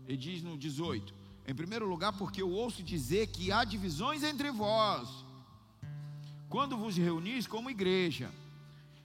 [0.06, 1.14] Ele diz no 18:
[1.46, 5.08] em primeiro lugar, porque eu ouço dizer que há divisões entre vós,
[6.48, 8.30] quando vos reunis como igreja.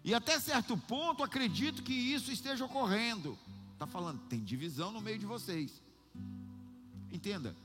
[0.03, 3.37] E até certo ponto acredito que isso esteja ocorrendo.
[3.71, 5.81] Está falando, tem divisão no meio de vocês.
[7.09, 7.55] Entenda,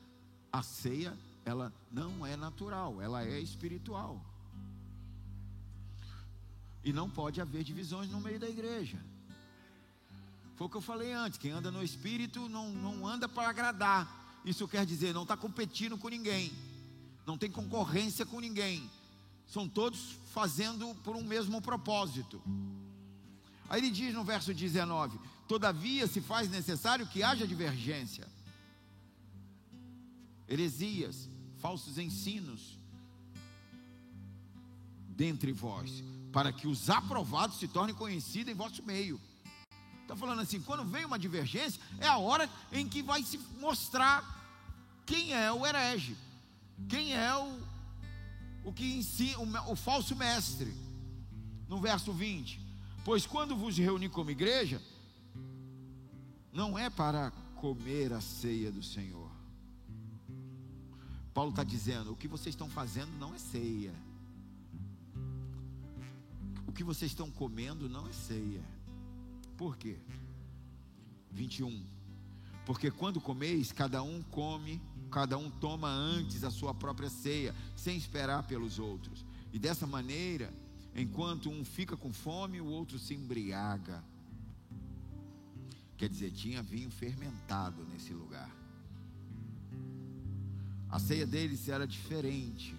[0.52, 4.24] a ceia, ela não é natural, ela é espiritual.
[6.84, 8.98] E não pode haver divisões no meio da igreja.
[10.56, 14.40] Foi o que eu falei antes: quem anda no espírito não, não anda para agradar,
[14.44, 16.52] isso quer dizer, não está competindo com ninguém,
[17.26, 18.90] não tem concorrência com ninguém,
[19.46, 22.42] são todos fazendo por um mesmo propósito.
[23.68, 28.26] Aí ele diz no verso 19: Todavia se faz necessário que haja divergência,
[30.48, 32.78] heresias, falsos ensinos
[35.08, 36.02] dentre vós,
[36.38, 39.20] para que os aprovados se tornem conhecidos em vosso meio.
[40.02, 44.22] Está falando assim: quando vem uma divergência, é a hora em que vai se mostrar
[45.04, 46.16] quem é o herege,
[46.88, 47.60] quem é o,
[48.62, 50.72] o que ensina, o, o falso mestre.
[51.66, 52.60] No verso 20:
[53.04, 54.80] Pois quando vos reuni como igreja,
[56.52, 59.28] não é para comer a ceia do Senhor.
[61.34, 63.92] Paulo está dizendo: o que vocês estão fazendo não é ceia.
[66.78, 68.62] Que vocês estão comendo não é ceia.
[69.56, 69.98] Por quê?
[71.32, 71.84] 21.
[72.64, 74.80] Porque quando comeis, cada um come
[75.10, 79.26] cada um toma antes a sua própria ceia, sem esperar pelos outros.
[79.52, 80.54] E dessa maneira,
[80.94, 84.04] enquanto um fica com fome, o outro se embriaga.
[85.96, 88.54] Quer dizer, tinha vinho fermentado nesse lugar.
[90.88, 92.76] A ceia deles era diferente.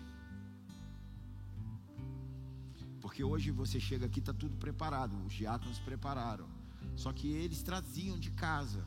[3.09, 6.47] Porque hoje você chega aqui, está tudo preparado, os diáconos prepararam.
[6.95, 8.85] Só que eles traziam de casa,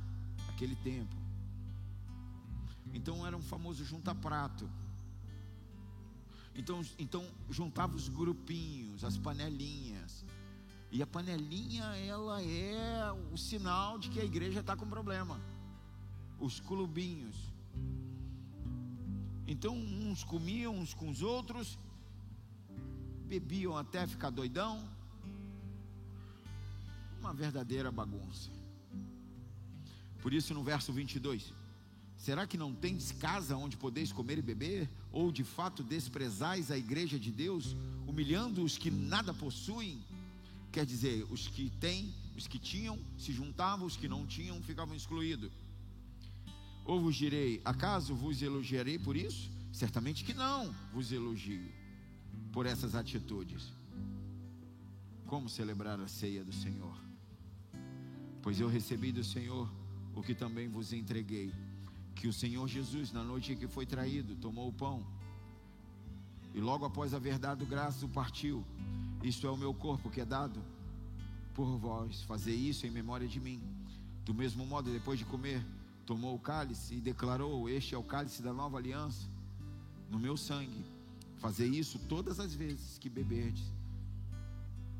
[0.48, 1.16] aquele tempo.
[2.94, 4.70] Então era um famoso junta-prato.
[6.54, 10.24] Então, então juntava os grupinhos, as panelinhas.
[10.92, 15.40] E a panelinha, ela é o sinal de que a igreja está com problema.
[16.38, 17.34] Os clubinhos.
[19.48, 21.76] Então, uns comiam uns com os outros,
[23.32, 24.86] bebiam até ficar doidão.
[27.18, 28.50] Uma verdadeira bagunça.
[30.20, 31.52] Por isso, no verso 22,
[32.14, 34.88] Será que não tendes casa onde podeis comer e beber?
[35.10, 37.74] Ou de fato desprezais a igreja de Deus,
[38.06, 40.00] humilhando os que nada possuem?
[40.70, 44.94] Quer dizer, os que têm, os que tinham, se juntavam, os que não tinham, ficavam
[44.94, 45.50] excluídos.
[46.84, 49.50] Ou vos direi, acaso vos elogiarei por isso?
[49.72, 51.81] Certamente que não vos elogio
[52.52, 53.72] por essas atitudes.
[55.26, 56.96] Como celebrar a ceia do Senhor?
[58.42, 59.70] Pois eu recebi do Senhor
[60.14, 61.52] o que também vos entreguei
[62.14, 65.04] que o Senhor Jesus, na noite em que foi traído, tomou o pão
[66.54, 68.64] e logo após haver dado graças, o partiu.
[69.22, 70.62] Isto é o meu corpo que é dado
[71.54, 72.22] por vós.
[72.22, 73.62] Fazer isso em memória de mim.
[74.24, 75.64] Do mesmo modo, depois de comer,
[76.04, 79.28] tomou o cálice e declarou: Este é o cálice da nova aliança,
[80.10, 80.84] no meu sangue.
[81.42, 83.64] Fazer isso todas as vezes que beberdes,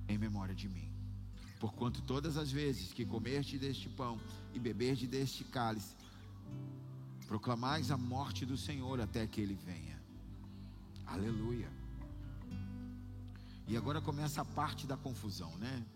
[0.09, 0.91] em memória de mim.
[1.61, 4.21] Porquanto todas as vezes que comerdes deste pão
[4.53, 5.95] e beberdes deste cálice,
[7.29, 10.03] proclamais a morte do Senhor até que ele venha.
[11.07, 11.71] Aleluia.
[13.69, 15.87] E agora começa a parte da confusão, né?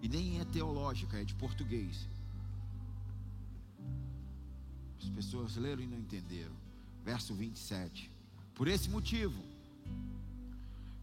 [0.00, 2.08] E nem é teológica, é de português.
[5.02, 6.54] As pessoas leram e não entenderam.
[7.04, 8.09] Verso 27.
[8.60, 9.42] Por esse motivo,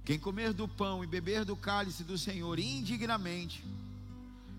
[0.05, 3.65] quem comer do pão e beber do cálice do Senhor indignamente,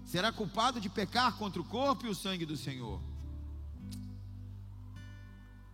[0.05, 3.01] será culpado de pecar contra o corpo e o sangue do Senhor.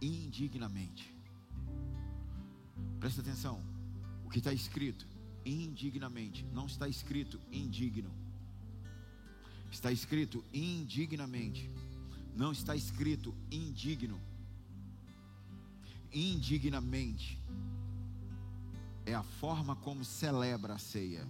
[0.02, 1.10] Indignamente.
[3.00, 3.58] Presta atenção.
[4.26, 5.06] O que está escrito?
[5.46, 6.44] Indignamente.
[6.52, 8.12] Não está escrito indigno.
[9.72, 11.70] Está escrito indignamente.
[12.36, 14.20] Não está escrito indigno.
[16.14, 17.38] Indignamente
[19.04, 21.26] é a forma como celebra a ceia.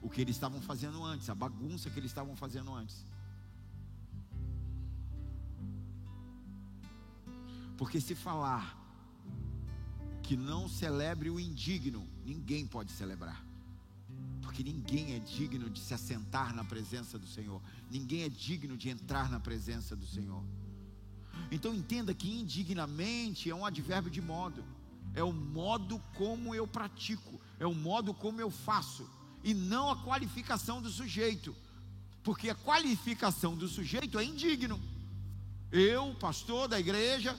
[0.00, 3.04] O que eles estavam fazendo antes, a bagunça que eles estavam fazendo antes.
[7.76, 8.78] Porque se falar
[10.22, 13.44] que não celebre o indigno, ninguém pode celebrar.
[14.42, 17.60] Porque ninguém é digno de se assentar na presença do Senhor.
[17.90, 20.44] Ninguém é digno de entrar na presença do Senhor.
[21.50, 24.64] Então entenda que indignamente é um advérbio de modo.
[25.14, 29.08] É o modo como eu pratico, é o modo como eu faço,
[29.42, 31.54] e não a qualificação do sujeito.
[32.22, 34.80] Porque a qualificação do sujeito é indigno.
[35.72, 37.36] Eu, pastor da igreja,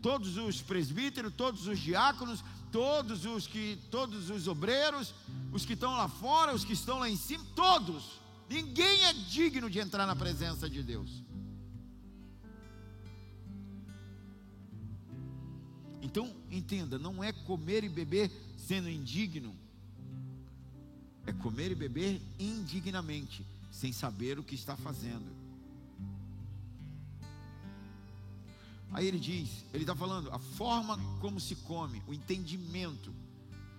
[0.00, 2.42] todos os presbíteros, todos os diáconos,
[2.72, 5.14] todos os que, todos os obreiros,
[5.52, 8.20] os que estão lá fora, os que estão lá em cima, todos.
[8.48, 11.22] Ninguém é digno de entrar na presença de Deus.
[16.02, 19.54] Então, entenda, não é comer e beber sendo indigno,
[21.24, 25.30] é comer e beber indignamente, sem saber o que está fazendo.
[28.90, 33.14] Aí ele diz, ele está falando a forma como se come, o entendimento,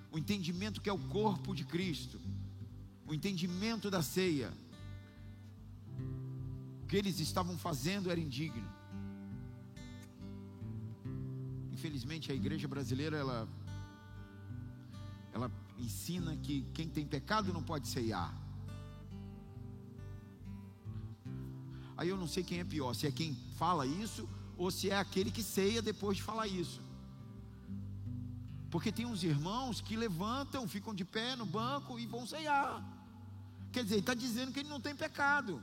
[0.09, 2.19] o entendimento que é o corpo de Cristo,
[3.05, 4.51] o entendimento da ceia.
[6.81, 8.72] O que eles estavam fazendo era indigno.
[11.83, 13.37] Infelizmente a igreja brasileira ela
[15.33, 18.33] ela ensina que quem tem pecado não pode ceiar.
[21.97, 24.97] Aí eu não sei quem é pior, se é quem fala isso ou se é
[24.97, 26.81] aquele que ceia depois de falar isso.
[28.71, 32.81] Porque tem uns irmãos que levantam, ficam de pé no banco e vão ceiar.
[33.73, 35.61] Quer dizer, está dizendo que ele não tem pecado.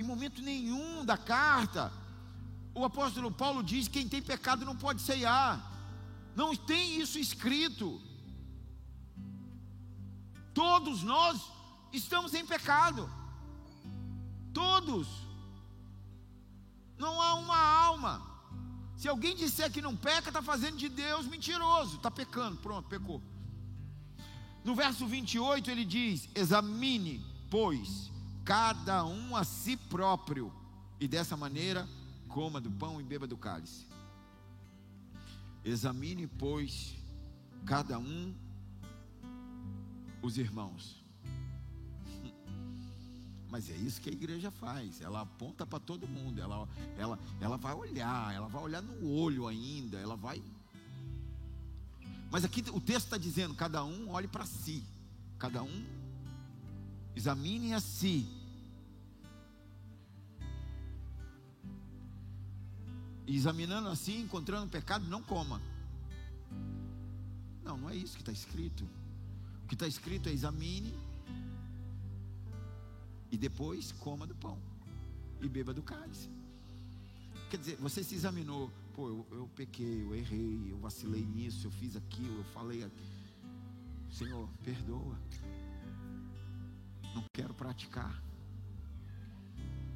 [0.00, 1.92] Em momento nenhum da carta,
[2.74, 5.54] o apóstolo Paulo diz: que quem tem pecado não pode ceiar.
[6.34, 8.00] Não tem isso escrito.
[10.54, 11.42] Todos nós
[11.92, 13.10] estamos em pecado.
[14.54, 15.06] Todos.
[16.96, 18.26] Não há uma alma.
[18.96, 21.96] Se alguém disser que não peca, está fazendo de Deus mentiroso.
[21.96, 22.56] Está pecando.
[22.56, 23.22] Pronto, pecou.
[24.64, 28.10] No verso 28 ele diz: Examine, pois,
[28.44, 30.52] cada um a si próprio,
[30.98, 31.88] e dessa maneira
[32.28, 33.86] coma do pão e beba do cálice.
[35.64, 36.96] Examine, pois,
[37.66, 38.34] cada um
[40.22, 41.02] os irmãos.
[43.50, 45.00] Mas é isso que a igreja faz.
[45.00, 46.40] Ela aponta para todo mundo.
[46.40, 48.34] Ela, ela, ela vai olhar.
[48.34, 49.98] Ela vai olhar no olho ainda.
[49.98, 50.42] Ela vai.
[52.30, 54.84] Mas aqui o texto está dizendo: cada um olhe para si.
[55.38, 55.84] Cada um
[57.14, 58.26] examine a si.
[63.26, 65.60] Examinando assim, encontrando pecado, não coma.
[67.62, 68.88] Não, não é isso que está escrito
[69.70, 70.92] que está escrito é examine
[73.30, 74.58] e depois coma do pão
[75.40, 76.28] e beba do cálice.
[77.48, 81.70] Quer dizer, você se examinou, pô, eu, eu pequei, eu errei, eu vacilei nisso, eu
[81.70, 82.84] fiz aquilo, eu falei.
[84.10, 85.16] Senhor, perdoa.
[87.14, 88.22] Não quero praticar.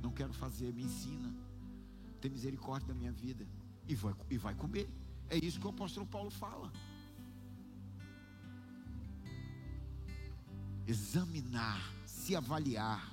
[0.02, 1.34] Não quero fazer, me ensina.
[2.20, 3.46] Tem misericórdia da minha vida.
[3.88, 4.88] E vai, e vai comer.
[5.28, 6.72] É isso que o apóstolo Paulo fala.
[10.86, 13.12] examinar, se avaliar.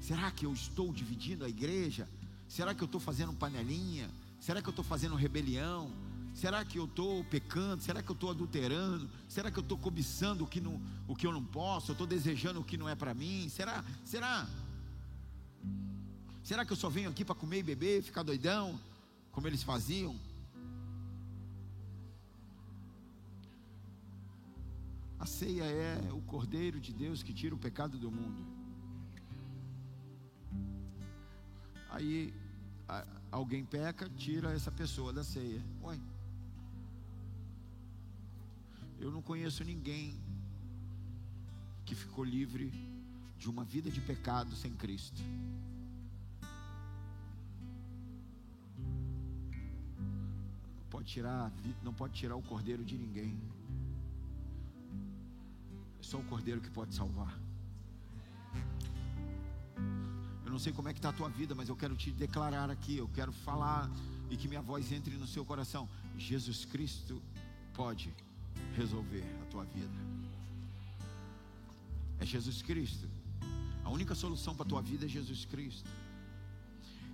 [0.00, 2.08] Será que eu estou dividindo a igreja?
[2.48, 4.10] Será que eu estou fazendo panelinha?
[4.40, 5.90] Será que eu estou fazendo rebelião?
[6.34, 7.82] Será que eu estou pecando?
[7.82, 9.10] Será que eu estou adulterando?
[9.28, 11.90] Será que eu estou cobiçando o que, não, o que eu não posso?
[11.90, 13.48] Eu estou desejando o que não é para mim?
[13.48, 13.84] Será?
[14.04, 14.48] Será?
[16.42, 18.78] Será que eu só venho aqui para comer e beber, ficar doidão,
[19.30, 20.16] como eles faziam?
[25.18, 28.42] A ceia é o Cordeiro de Deus que tira o pecado do mundo.
[31.90, 32.32] Aí
[32.88, 35.62] a, alguém peca, tira essa pessoa da ceia.
[35.82, 35.98] Ué.
[39.00, 40.20] Eu não conheço ninguém
[41.86, 42.70] que ficou livre
[43.38, 45.22] de uma vida de pecado sem Cristo.
[50.76, 51.50] Não pode tirar,
[51.82, 53.40] não pode tirar o cordeiro de ninguém.
[55.98, 57.34] É só o cordeiro que pode salvar.
[60.44, 62.68] Eu não sei como é que está a tua vida, mas eu quero te declarar
[62.70, 63.90] aqui, eu quero falar
[64.28, 65.88] e que minha voz entre no seu coração.
[66.18, 67.22] Jesus Cristo
[67.72, 68.14] pode
[68.76, 70.10] resolver a tua vida.
[72.18, 73.08] É Jesus Cristo.
[73.84, 75.88] A única solução para a tua vida é Jesus Cristo.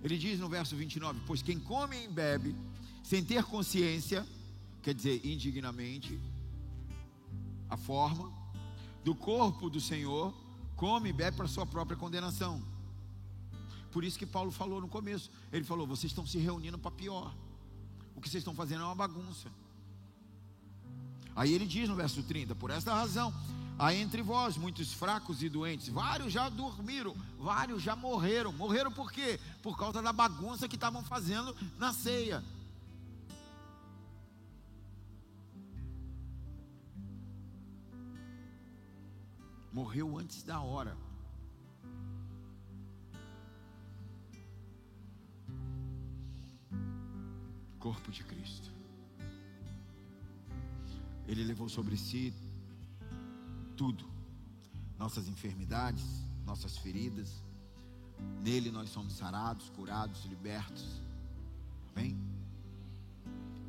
[0.03, 2.55] Ele diz no verso 29: Pois quem come e bebe
[3.03, 4.27] sem ter consciência,
[4.81, 6.19] quer dizer, indignamente,
[7.69, 8.31] a forma
[9.03, 10.33] do corpo do Senhor,
[10.75, 12.61] come e bebe para sua própria condenação.
[13.91, 15.31] Por isso que Paulo falou no começo.
[15.51, 17.33] Ele falou: vocês estão se reunindo para pior.
[18.15, 19.49] O que vocês estão fazendo é uma bagunça.
[21.37, 23.31] Aí ele diz no verso 30: Por esta razão,
[23.77, 28.51] há entre vós muitos fracos e doentes, vários já dormiram, vários já morreram.
[28.51, 29.39] Morreram por quê?
[29.61, 32.43] Por causa da bagunça que estavam fazendo na ceia.
[39.71, 40.97] Morreu antes da hora.
[47.79, 48.76] corpo de Cristo.
[51.27, 52.33] Ele levou sobre si
[53.75, 54.05] tudo,
[54.97, 56.05] nossas enfermidades,
[56.45, 57.43] nossas feridas.
[58.41, 61.01] Nele nós somos sarados, curados, libertos.
[61.91, 62.17] Amém?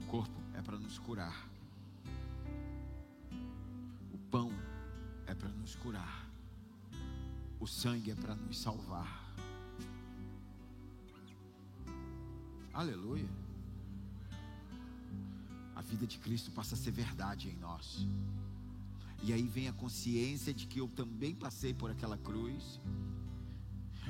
[0.02, 1.48] O corpo é para nos curar.
[4.14, 4.52] O pão
[5.26, 6.26] é para nos curar.
[7.60, 9.26] O sangue é para nos salvar.
[12.72, 13.37] Aleluia
[15.78, 18.04] a vida de Cristo passa a ser verdade em nós.
[19.22, 22.80] E aí vem a consciência de que eu também passei por aquela cruz.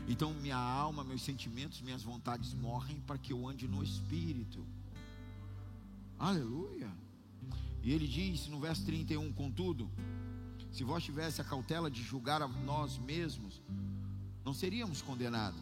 [0.09, 4.67] Então minha alma, meus sentimentos, minhas vontades morrem para que eu ande no Espírito.
[6.19, 6.91] Aleluia.
[7.83, 9.91] E ele diz no verso 31: Contudo,
[10.73, 13.61] se vós tivesse a cautela de julgar a nós mesmos,
[14.43, 15.61] não seríamos condenados.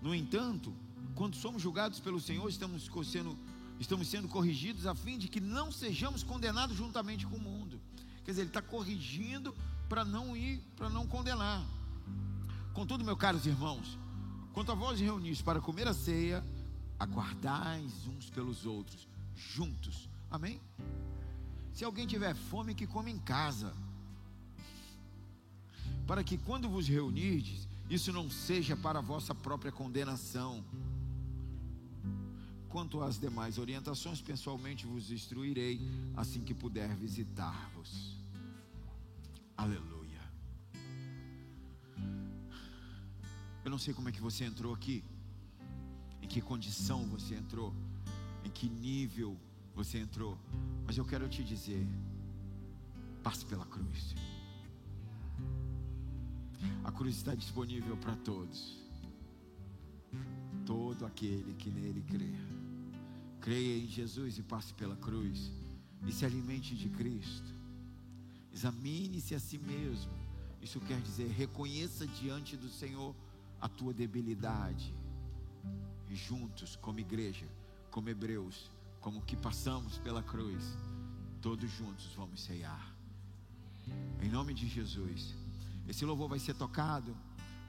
[0.00, 0.72] No entanto,
[1.14, 3.36] quando somos julgados pelo Senhor, estamos sendo
[3.80, 7.80] estamos sendo corrigidos a fim de que não sejamos condenados juntamente com o mundo.
[8.22, 9.56] Quer dizer, ele está corrigindo
[9.88, 11.64] para não ir, para não condenar.
[12.74, 13.98] Contudo, meus caros irmãos,
[14.52, 16.44] quanto a vós reunis para comer a ceia,
[16.98, 20.08] aguardais uns pelos outros, juntos.
[20.30, 20.60] Amém?
[21.72, 23.74] Se alguém tiver fome, que come em casa.
[26.06, 30.62] Para que quando vos reunirdes, isso não seja para a vossa própria condenação.
[32.70, 35.80] Quanto às demais orientações, pessoalmente vos instruirei
[36.16, 38.16] assim que puder visitar-vos.
[39.56, 40.20] Aleluia.
[43.64, 45.02] Eu não sei como é que você entrou aqui,
[46.22, 47.74] em que condição você entrou,
[48.44, 49.36] em que nível
[49.74, 50.38] você entrou,
[50.86, 51.84] mas eu quero te dizer:
[53.20, 54.14] passe pela cruz.
[56.84, 58.78] A cruz está disponível para todos.
[60.64, 62.59] Todo aquele que nele crê.
[63.40, 65.50] Creia em Jesus e passe pela cruz.
[66.06, 67.54] E se alimente de Cristo.
[68.52, 70.12] Examine-se a si mesmo.
[70.60, 73.14] Isso quer dizer, reconheça diante do Senhor
[73.60, 74.94] a tua debilidade.
[76.08, 77.46] E juntos, como igreja,
[77.90, 80.62] como hebreus, como que passamos pela cruz,
[81.40, 82.94] todos juntos vamos ceiar.
[84.20, 85.34] Em nome de Jesus.
[85.88, 87.16] Esse louvor vai ser tocado,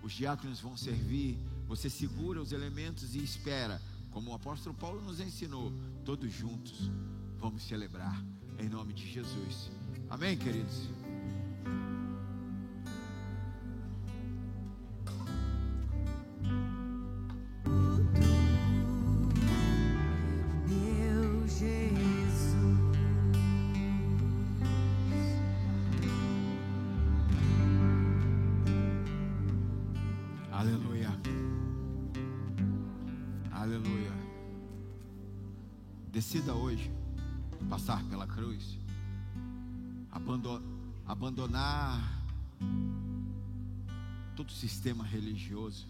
[0.04, 1.38] os diáconos vão servir,
[1.68, 3.82] você segura os elementos e espera
[4.12, 5.72] como o apóstolo Paulo nos ensinou,
[6.06, 6.92] todos juntos
[7.40, 8.24] vamos celebrar
[8.60, 9.72] em nome de Jesus.
[10.10, 10.90] Amém, queridos?
[44.42, 45.88] Todo sistema religioso,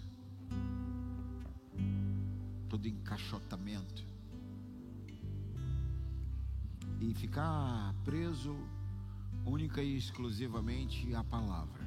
[2.68, 4.06] todo encaixotamento
[7.00, 8.54] e ficar preso
[9.46, 11.82] única e exclusivamente à palavra.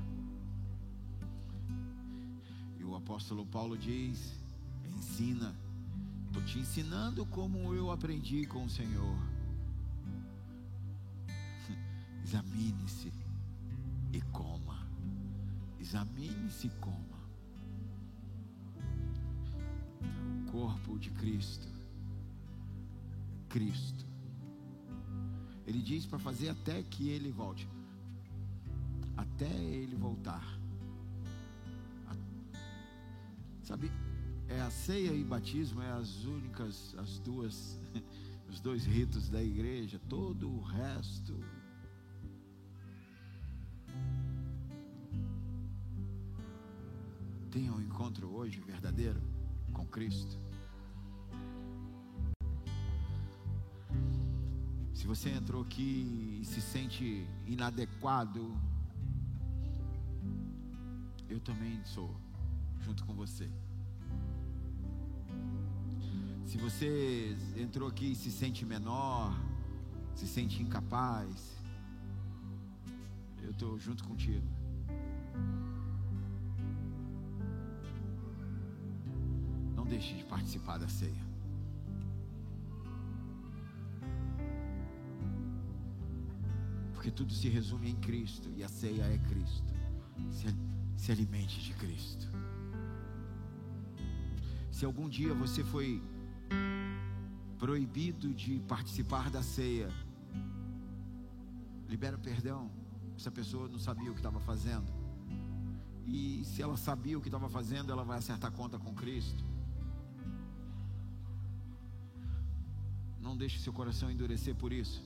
[2.79, 4.33] E o apóstolo Paulo diz:
[4.97, 5.55] ensina,
[6.29, 9.19] estou te ensinando como eu aprendi com o Senhor.
[12.25, 13.24] Examine-se.
[15.95, 17.21] Examine-se coma.
[20.43, 21.69] O corpo de Cristo.
[23.49, 24.05] Cristo
[25.65, 27.69] ele diz para fazer até que ele volte.
[29.17, 30.45] Até ele voltar.
[33.63, 33.89] Sabe,
[34.49, 37.81] é a ceia e batismo é as únicas, as duas,
[38.51, 40.01] os dois ritos da igreja.
[40.09, 41.39] Todo o resto
[47.55, 49.23] tenha um encontro hoje verdadeiro
[49.73, 50.37] com Cristo.
[54.93, 58.61] Se você entrou aqui e se sente inadequado,
[61.29, 62.13] eu também sou,
[62.81, 63.49] junto com você.
[66.45, 69.33] Se você entrou aqui e se sente menor,
[70.17, 71.57] se sente incapaz,
[73.45, 74.54] eu estou junto contigo.
[79.95, 81.35] Deixe de participar da ceia.
[87.05, 89.75] porque tudo se resume em Cristo e a ceia é Cristo.
[90.31, 90.47] Se,
[90.97, 92.27] se alimente de Cristo.
[94.71, 96.03] Se algum dia você foi
[97.59, 99.91] proibido de participar da ceia,
[101.87, 102.71] libera perdão.
[103.15, 104.91] Essa pessoa não sabia o que estava fazendo.
[106.07, 109.45] E se ela sabia o que estava fazendo, ela vai acertar conta com Cristo.
[113.35, 115.03] Não deixe seu coração endurecer por isso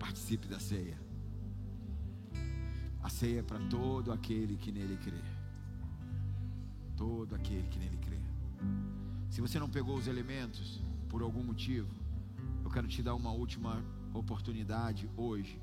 [0.00, 0.98] participe da ceia.
[3.00, 5.22] A ceia é para todo aquele que nele crê.
[6.96, 8.18] Todo aquele que nele crê.
[9.30, 11.88] Se você não pegou os elementos por algum motivo,
[12.64, 13.80] eu quero te dar uma última
[14.12, 15.62] oportunidade hoje.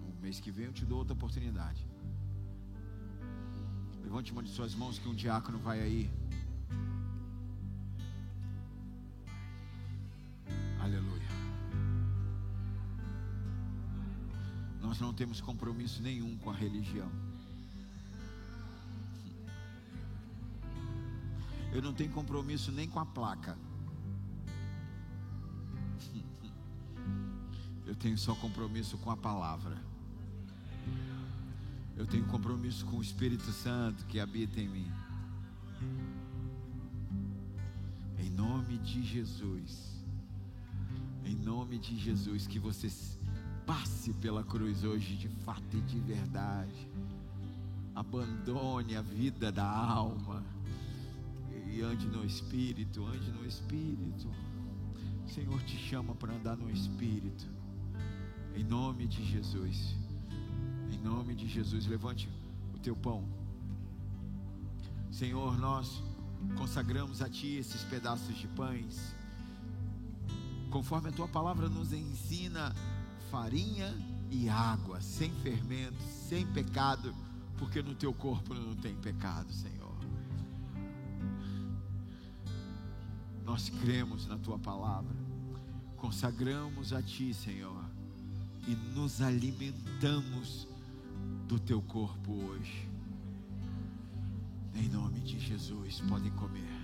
[0.00, 1.86] No mês que vem eu te dou outra oportunidade.
[4.02, 6.10] Levante uma de suas mãos que um diácono vai aí.
[14.96, 17.10] Nós não temos compromisso nenhum com a religião.
[21.70, 23.58] Eu não tenho compromisso nem com a placa.
[27.84, 29.76] Eu tenho só compromisso com a palavra.
[31.94, 34.90] Eu tenho compromisso com o Espírito Santo que habita em mim.
[38.18, 40.02] Em nome de Jesus.
[41.22, 42.88] Em nome de Jesus, que você
[43.66, 46.88] passe pela cruz hoje de fato e de verdade.
[47.94, 50.42] Abandone a vida da alma
[51.68, 54.30] e ande no espírito, ande no espírito.
[55.24, 57.46] O Senhor te chama para andar no espírito.
[58.54, 59.96] Em nome de Jesus.
[60.92, 62.28] Em nome de Jesus, levante
[62.74, 63.24] o teu pão.
[65.10, 66.02] Senhor, nós
[66.56, 69.14] consagramos a ti esses pedaços de pães.
[70.70, 72.74] Conforme a tua palavra nos ensina,
[73.36, 73.94] farinha
[74.30, 77.14] e água, sem fermento, sem pecado,
[77.58, 79.94] porque no teu corpo não tem pecado, Senhor.
[83.44, 85.14] Nós cremos na tua palavra,
[85.98, 87.84] consagramos a ti, Senhor,
[88.66, 90.66] e nos alimentamos
[91.46, 92.88] do teu corpo hoje.
[94.74, 96.75] Em nome de Jesus, podem comer.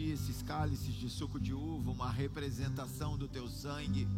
[0.00, 4.08] Ti esses cálices de suco de uva, uma representação do Teu sangue.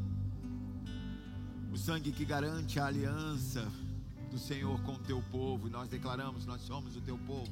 [1.72, 3.66] o sangue que garante a aliança
[4.30, 7.50] do Senhor com o teu povo, e nós declaramos: nós somos o teu povo.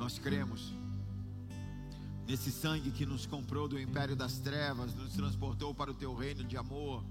[0.00, 0.74] Nós cremos
[2.26, 6.42] nesse sangue que nos comprou do império das trevas, nos transportou para o teu reino
[6.42, 7.04] de amor.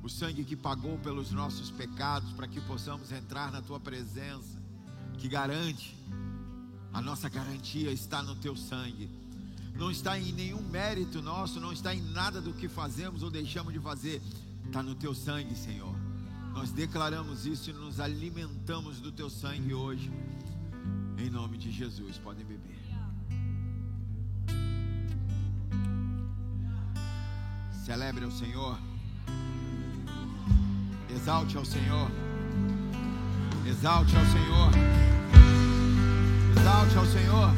[0.00, 4.62] O sangue que pagou pelos nossos pecados para que possamos entrar na tua presença,
[5.18, 5.96] que garante,
[6.92, 9.20] a nossa garantia está no teu sangue
[9.80, 13.72] não está em nenhum mérito nosso, não está em nada do que fazemos ou deixamos
[13.72, 14.20] de fazer,
[14.66, 15.94] está no teu sangue, Senhor.
[16.52, 20.12] Nós declaramos isso e nos alimentamos do teu sangue hoje,
[21.16, 22.18] em nome de Jesus.
[22.18, 22.78] Podem beber.
[27.86, 28.78] Celebre ao Senhor,
[31.08, 32.10] exalte ao Senhor,
[33.66, 34.70] exalte ao Senhor,
[36.56, 37.52] exalte ao Senhor.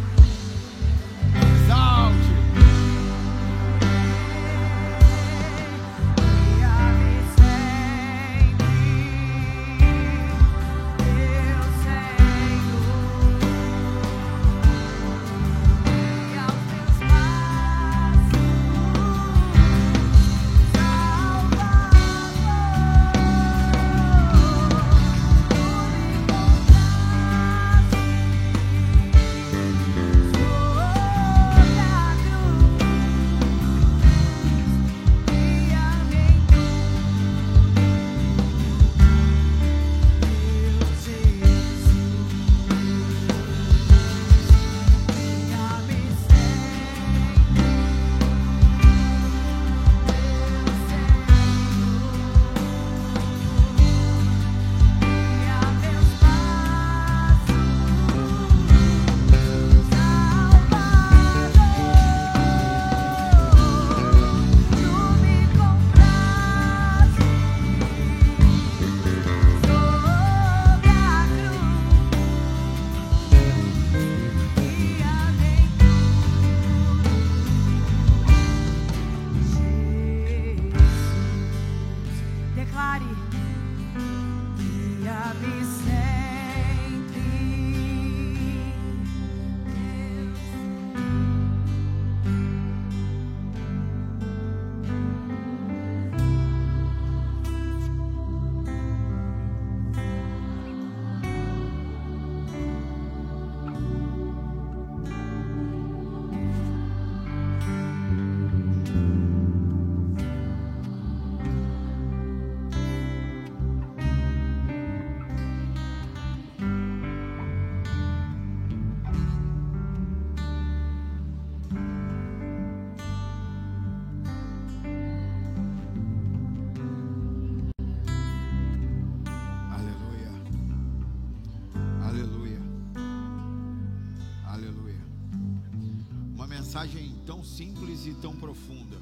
[136.72, 138.96] Mensagem tão simples e tão profunda,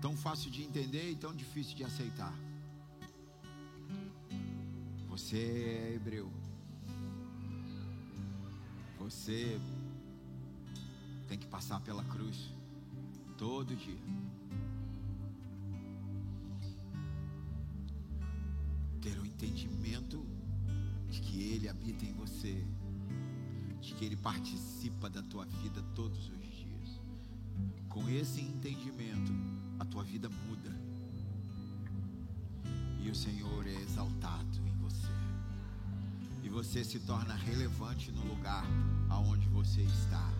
[0.00, 2.32] tão fácil de entender e tão difícil de aceitar.
[5.08, 6.30] Você é hebreu,
[8.96, 9.60] você
[11.26, 12.54] tem que passar pela cruz
[13.36, 13.98] todo dia.
[19.02, 20.24] Ter o um entendimento
[21.08, 22.64] de que Ele habita em você
[24.00, 27.00] que Ele participa da tua vida todos os dias.
[27.86, 29.30] Com esse entendimento,
[29.78, 30.74] a tua vida muda.
[33.02, 35.12] E o Senhor é exaltado em você.
[36.42, 38.64] E você se torna relevante no lugar
[39.10, 40.32] aonde você está.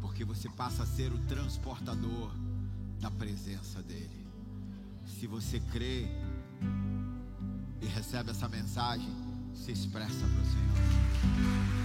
[0.00, 2.32] Porque você passa a ser o transportador
[2.98, 4.26] da presença dEle.
[5.04, 6.06] Se você crê
[7.82, 9.14] e recebe essa mensagem,
[9.52, 11.77] se expressa para o Senhor.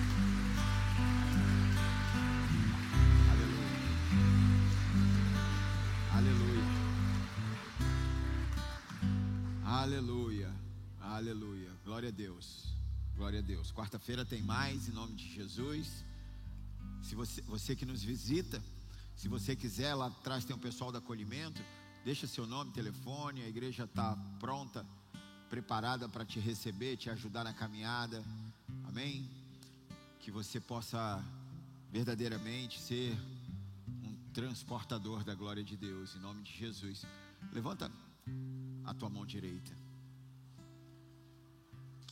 [9.94, 10.52] Aleluia,
[10.99, 11.70] aleluia.
[11.86, 12.74] Glória a Deus,
[13.15, 13.72] glória a Deus.
[13.72, 16.03] Quarta-feira tem mais, em nome de Jesus.
[17.03, 18.60] Se você, você que nos visita,
[19.15, 21.61] se você quiser, lá atrás tem um pessoal do acolhimento.
[22.03, 24.84] Deixa seu nome, telefone, a igreja está pronta,
[25.48, 28.26] preparada para te receber, te ajudar na caminhada.
[28.86, 29.30] Amém?
[30.20, 31.24] Que você possa
[31.91, 33.15] verdadeiramente ser
[34.03, 37.06] um transportador da glória de Deus, em nome de Jesus.
[37.52, 37.91] Levanta
[38.86, 39.83] a tua mão direita.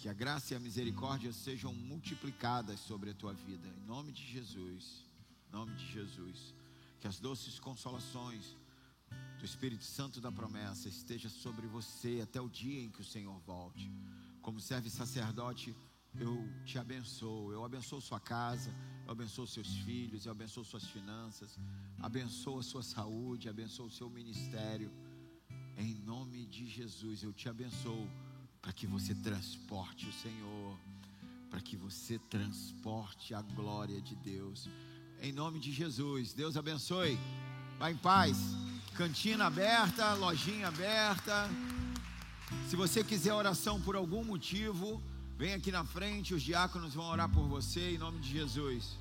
[0.01, 4.25] Que a graça e a misericórdia sejam multiplicadas sobre a tua vida, em nome de
[4.25, 5.05] Jesus.
[5.47, 6.55] Em nome de Jesus.
[6.99, 8.57] Que as doces consolações
[9.37, 13.39] do Espírito Santo da promessa esteja sobre você até o dia em que o Senhor
[13.41, 13.91] volte.
[14.41, 15.75] Como serve sacerdote,
[16.19, 17.53] eu te abençoo.
[17.53, 18.73] Eu abençoo sua casa,
[19.05, 21.59] eu abençoo seus filhos, eu abençoo suas finanças,
[21.99, 24.91] abençoo a sua saúde, abençoo o seu ministério.
[25.77, 28.09] Em nome de Jesus, eu te abençoo
[28.61, 30.77] para que você transporte o Senhor,
[31.49, 34.69] para que você transporte a glória de Deus.
[35.21, 37.17] Em nome de Jesus, Deus abençoe.
[37.79, 38.37] Vá em paz.
[38.95, 41.49] Cantina aberta, lojinha aberta.
[42.69, 45.01] Se você quiser oração por algum motivo,
[45.37, 49.00] vem aqui na frente, os diáconos vão orar por você em nome de Jesus.